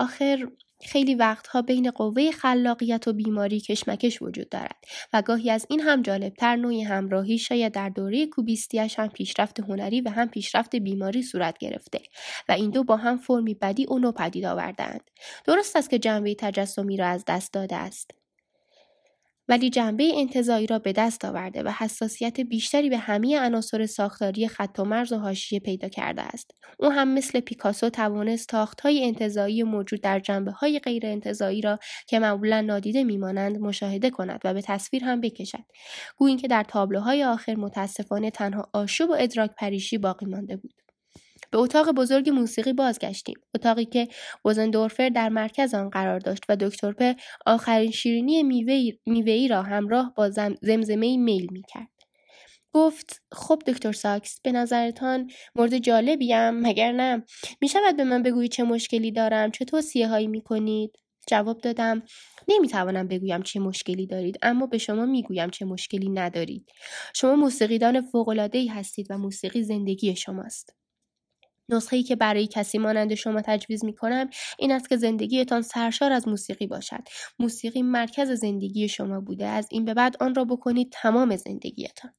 آخر 0.00 0.48
خیلی 0.80 1.14
وقتها 1.14 1.62
بین 1.62 1.90
قوه 1.90 2.30
خلاقیت 2.30 3.08
و 3.08 3.12
بیماری 3.12 3.60
کشمکش 3.60 4.22
وجود 4.22 4.48
دارد 4.48 4.84
و 5.12 5.22
گاهی 5.22 5.50
از 5.50 5.66
این 5.70 5.80
هم 5.80 6.02
جالبتر 6.02 6.56
نوعی 6.56 6.82
همراهی 6.82 7.38
شاید 7.38 7.72
در 7.72 7.88
دوره 7.88 8.26
کوبیستیش 8.26 8.98
هم 8.98 9.08
پیشرفت 9.08 9.60
هنری 9.60 10.00
و 10.00 10.08
هم 10.08 10.28
پیشرفت 10.28 10.76
بیماری 10.76 11.22
صورت 11.22 11.58
گرفته 11.58 12.00
و 12.48 12.52
این 12.52 12.70
دو 12.70 12.84
با 12.84 12.96
هم 12.96 13.18
فرمی 13.18 13.54
بدی 13.54 13.84
او 13.84 13.98
نو 13.98 14.12
پدید 14.12 14.44
آوردهاند. 14.44 15.10
درست 15.44 15.76
است 15.76 15.90
که 15.90 15.98
جنبه 15.98 16.34
تجسمی 16.34 16.96
را 16.96 17.06
از 17.06 17.24
دست 17.28 17.52
داده 17.52 17.76
است. 17.76 18.23
ولی 19.48 19.70
جنبه 19.70 20.12
انتظایی 20.16 20.66
را 20.66 20.78
به 20.78 20.92
دست 20.92 21.24
آورده 21.24 21.62
و 21.62 21.68
حساسیت 21.68 22.40
بیشتری 22.40 22.90
به 22.90 22.98
همه 22.98 23.40
عناصر 23.40 23.86
ساختاری 23.86 24.48
خط 24.48 24.78
و 24.78 24.84
مرز 24.84 25.12
و 25.12 25.18
حاشیه 25.18 25.60
پیدا 25.60 25.88
کرده 25.88 26.22
است. 26.22 26.50
او 26.78 26.90
هم 26.92 27.08
مثل 27.08 27.40
پیکاسو 27.40 27.90
توانست 27.90 28.48
تاختهای 28.48 29.04
انتظایی 29.04 29.62
موجود 29.62 30.00
در 30.00 30.20
جنبه 30.20 30.50
های 30.50 30.78
غیر 30.78 31.06
انتظایی 31.06 31.60
را 31.60 31.78
که 32.06 32.18
معمولا 32.18 32.60
نادیده 32.60 33.04
میمانند 33.04 33.58
مشاهده 33.58 34.10
کند 34.10 34.40
و 34.44 34.54
به 34.54 34.62
تصویر 34.62 35.04
هم 35.04 35.20
بکشد. 35.20 35.64
گویی 36.16 36.36
که 36.36 36.48
در 36.48 36.64
تابلوهای 36.64 37.24
آخر 37.24 37.54
متاسفانه 37.54 38.30
تنها 38.30 38.70
آشوب 38.72 39.10
و 39.10 39.16
ادراک 39.18 39.50
پریشی 39.58 39.98
باقی 39.98 40.26
مانده 40.26 40.56
بود. 40.56 40.83
به 41.54 41.60
اتاق 41.60 41.90
بزرگ 41.90 42.30
موسیقی 42.30 42.72
بازگشتیم. 42.72 43.34
اتاقی 43.54 43.84
که 43.84 44.08
وزندورفر 44.44 45.08
در 45.08 45.28
مرکز 45.28 45.74
آن 45.74 45.90
قرار 45.90 46.18
داشت 46.18 46.42
و 46.48 46.56
دکتر 46.56 46.92
په 46.92 47.16
آخرین 47.46 47.90
شیرینی 47.90 48.42
میوهای 49.06 49.48
را 49.48 49.62
همراه 49.62 50.12
با 50.16 50.30
زمزمه 50.62 51.16
میل 51.16 51.48
می‌کرد. 51.52 51.88
گفت 52.72 53.22
خب 53.32 53.62
دکتر 53.66 53.92
ساکس 53.92 54.40
به 54.40 54.52
نظرتان 54.52 55.30
مورد 55.54 55.78
جالبیم 55.78 56.50
مگر 56.50 56.92
نه؟ 56.92 57.24
می 57.60 57.68
شود 57.68 57.96
به 57.96 58.04
من 58.04 58.22
بگویید 58.22 58.50
چه 58.50 58.62
مشکلی 58.64 59.12
دارم؟ 59.12 59.50
چه 59.50 59.64
توصیه 59.64 60.08
هایی 60.08 60.26
می 60.26 60.40
کنید 60.40 60.98
جواب 61.28 61.58
دادم 61.58 62.02
نمی‌توانم 62.48 63.08
بگویم 63.08 63.42
چه 63.42 63.60
مشکلی 63.60 64.06
دارید 64.06 64.38
اما 64.42 64.66
به 64.66 64.78
شما 64.78 65.06
می‌گویم 65.06 65.50
چه 65.50 65.64
مشکلی 65.64 66.10
ندارید. 66.10 66.68
شما 67.14 67.36
موسیقیدان 67.36 68.00
فوقالعادهای 68.00 68.66
هستید 68.66 69.06
و 69.10 69.18
موسیقی 69.18 69.62
زندگی 69.62 70.16
شماست. 70.16 70.83
نسخه 71.68 71.96
ای 71.96 72.02
که 72.02 72.16
برای 72.16 72.46
کسی 72.46 72.78
مانند 72.78 73.14
شما 73.14 73.42
تجویز 73.42 73.84
می 73.84 73.94
کنم 73.94 74.30
این 74.58 74.72
است 74.72 74.88
که 74.88 74.96
زندگیتان 74.96 75.62
سرشار 75.62 76.12
از 76.12 76.28
موسیقی 76.28 76.66
باشد. 76.66 77.02
موسیقی 77.38 77.82
مرکز 77.82 78.30
زندگی 78.30 78.88
شما 78.88 79.20
بوده 79.20 79.46
از 79.46 79.68
این 79.70 79.84
به 79.84 79.94
بعد 79.94 80.16
آن 80.20 80.34
را 80.34 80.44
بکنید 80.44 80.92
تمام 80.92 81.36
زندگیتان. 81.36 82.14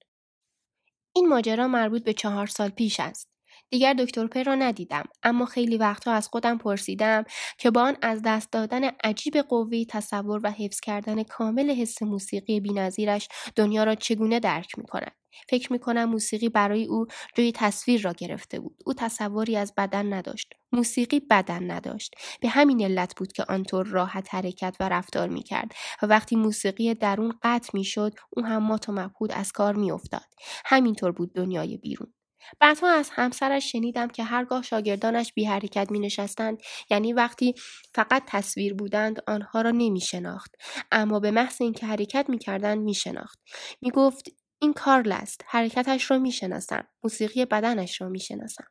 این 1.16 1.28
ماجرا 1.28 1.68
مربوط 1.68 2.04
به 2.04 2.14
چهار 2.14 2.48
سال 2.48 2.70
پیش 2.70 3.00
است. 3.00 3.35
دیگر 3.70 3.94
دکتر 3.94 4.28
پر 4.28 4.44
را 4.44 4.56
ندیدم 4.56 5.04
اما 5.24 5.46
خیلی 5.46 5.78
وقتها 5.78 6.14
از 6.14 6.28
خودم 6.28 6.58
پرسیدم 6.58 7.24
که 7.58 7.72
با 7.72 7.82
آن 7.82 7.98
از 8.02 8.22
دست 8.26 8.52
دادن 8.52 8.84
عجیب 9.04 9.38
قوی 9.38 9.86
تصور 9.90 10.42
و 10.44 10.52
حفظ 10.52 10.80
کردن 10.80 11.24
کامل 11.24 11.72
حس 11.72 12.02
موسیقی 12.02 12.60
بینظیرش 12.60 13.28
دنیا 13.56 13.84
را 13.84 13.96
چگونه 13.96 14.40
درک 14.40 14.78
می 14.78 14.86
کند. 14.86 15.12
فکر 15.50 15.74
می 15.74 15.80
کنم 15.80 16.06
موسیقی 16.06 16.50
برای 16.50 16.86
او 16.86 17.06
جای 17.36 17.52
تصویر 17.52 18.02
را 18.02 18.14
گرفته 18.14 18.60
بود. 18.60 18.78
او 18.86 18.94
تصوری 18.94 19.58
از 19.58 19.74
بدن 19.78 20.14
نداشت. 20.14 20.54
موسیقی 20.72 21.20
بدن 21.20 21.72
نداشت. 21.72 22.16
به 22.42 22.50
همین 22.50 22.82
علت 22.82 23.16
بود 23.16 23.34
که 23.34 23.46
آنطور 23.50 23.88
راحت 23.88 24.36
حرکت 24.36 24.78
و 24.80 24.90
رفتار 24.90 25.30
می 25.30 25.44
کرد 25.44 25.72
و 26.02 26.06
وقتی 26.06 26.36
موسیقی 26.36 26.94
درون 26.94 27.34
قطع 27.44 27.70
می 27.74 27.84
شد 27.84 28.14
او 28.30 28.46
هم 28.46 28.64
مات 28.64 28.90
و 28.90 28.92
مبهود 28.92 29.32
از 29.32 29.52
کار 29.52 29.76
می 29.76 29.92
افتاد. 29.92 30.28
همینطور 30.66 31.12
بود 31.12 31.34
دنیای 31.34 31.78
بیرون. 31.78 32.15
بعدها 32.60 32.90
از 32.90 33.10
همسرش 33.14 33.72
شنیدم 33.72 34.08
که 34.08 34.24
هرگاه 34.24 34.62
شاگردانش 34.62 35.34
بی 35.34 35.46
حرکت 35.46 35.92
می 35.92 36.00
نشستند 36.00 36.62
یعنی 36.90 37.14
وقتی 37.14 37.54
فقط 37.94 38.24
تصویر 38.28 38.74
بودند 38.74 39.20
آنها 39.28 39.62
را 39.62 39.72
نمی 39.72 40.02
شناخت 40.02 40.56
اما 40.92 41.20
به 41.20 41.32
محض 41.32 41.62
اینکه 41.62 41.86
حرکت 41.86 42.26
می 42.30 42.38
کردند 42.38 42.84
می 42.84 42.94
شناخت 42.94 43.40
می 43.82 43.92
گفت 43.92 44.30
این 44.60 44.74
کارل 44.74 45.12
است 45.12 45.42
حرکتش 45.48 46.12
را 46.12 46.18
می 46.18 46.32
شناسم 46.32 46.88
موسیقی 47.04 47.46
بدنش 47.46 48.02
را 48.02 48.10
می 48.10 48.20
شناسم 48.20 48.66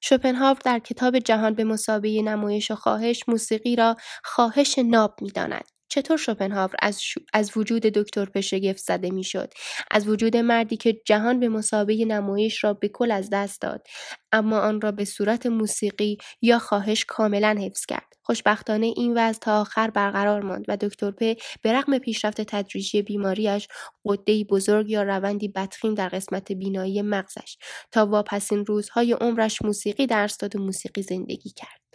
شوپنهاور 0.00 0.58
در 0.64 0.78
کتاب 0.78 1.18
جهان 1.18 1.54
به 1.54 1.64
مسابقه 1.64 2.22
نمایش 2.22 2.70
و 2.70 2.74
خواهش 2.74 3.24
موسیقی 3.28 3.76
را 3.76 3.96
خواهش 4.24 4.78
ناب 4.78 5.14
می 5.22 5.30
داند. 5.30 5.77
چطور 5.88 6.18
شوپنهاور 6.18 6.74
از, 6.82 7.00
از 7.32 7.56
وجود 7.56 7.82
دکتر 7.82 8.24
پشگفت 8.24 8.78
زده 8.78 9.10
می‌شد؟ 9.10 9.52
از 9.90 10.08
وجود 10.08 10.36
مردی 10.36 10.76
که 10.76 11.00
جهان 11.06 11.40
به 11.40 11.48
مسابقه 11.48 12.04
نمایش 12.04 12.64
را 12.64 12.74
به 12.74 12.88
کل 12.88 13.10
از 13.10 13.28
دست 13.32 13.60
داد 13.60 13.86
اما 14.32 14.58
آن 14.58 14.80
را 14.80 14.92
به 14.92 15.04
صورت 15.04 15.46
موسیقی 15.46 16.18
یا 16.42 16.58
خواهش 16.58 17.04
کاملا 17.04 17.56
حفظ 17.60 17.86
کرد. 17.86 18.08
خوشبختانه 18.22 18.86
این 18.96 19.18
وضع 19.18 19.38
تا 19.38 19.60
آخر 19.60 19.90
برقرار 19.90 20.42
ماند 20.42 20.64
و 20.68 20.76
دکتر 20.76 21.10
په 21.10 21.36
به 21.62 21.72
رغم 21.72 21.98
پیشرفت 21.98 22.40
تدریجی 22.40 23.02
بیماریش 23.02 23.68
قدهای 24.04 24.44
بزرگ 24.44 24.90
یا 24.90 25.02
روندی 25.02 25.48
بدخیم 25.48 25.94
در 25.94 26.08
قسمت 26.08 26.52
بینایی 26.52 27.02
مغزش 27.02 27.56
تا 27.92 28.06
واپسین 28.06 28.66
روزهای 28.66 29.12
عمرش 29.12 29.62
موسیقی 29.62 30.06
درس 30.06 30.38
داد 30.38 30.56
و 30.56 30.58
موسیقی 30.58 31.02
زندگی 31.02 31.50
کرد. 31.50 31.87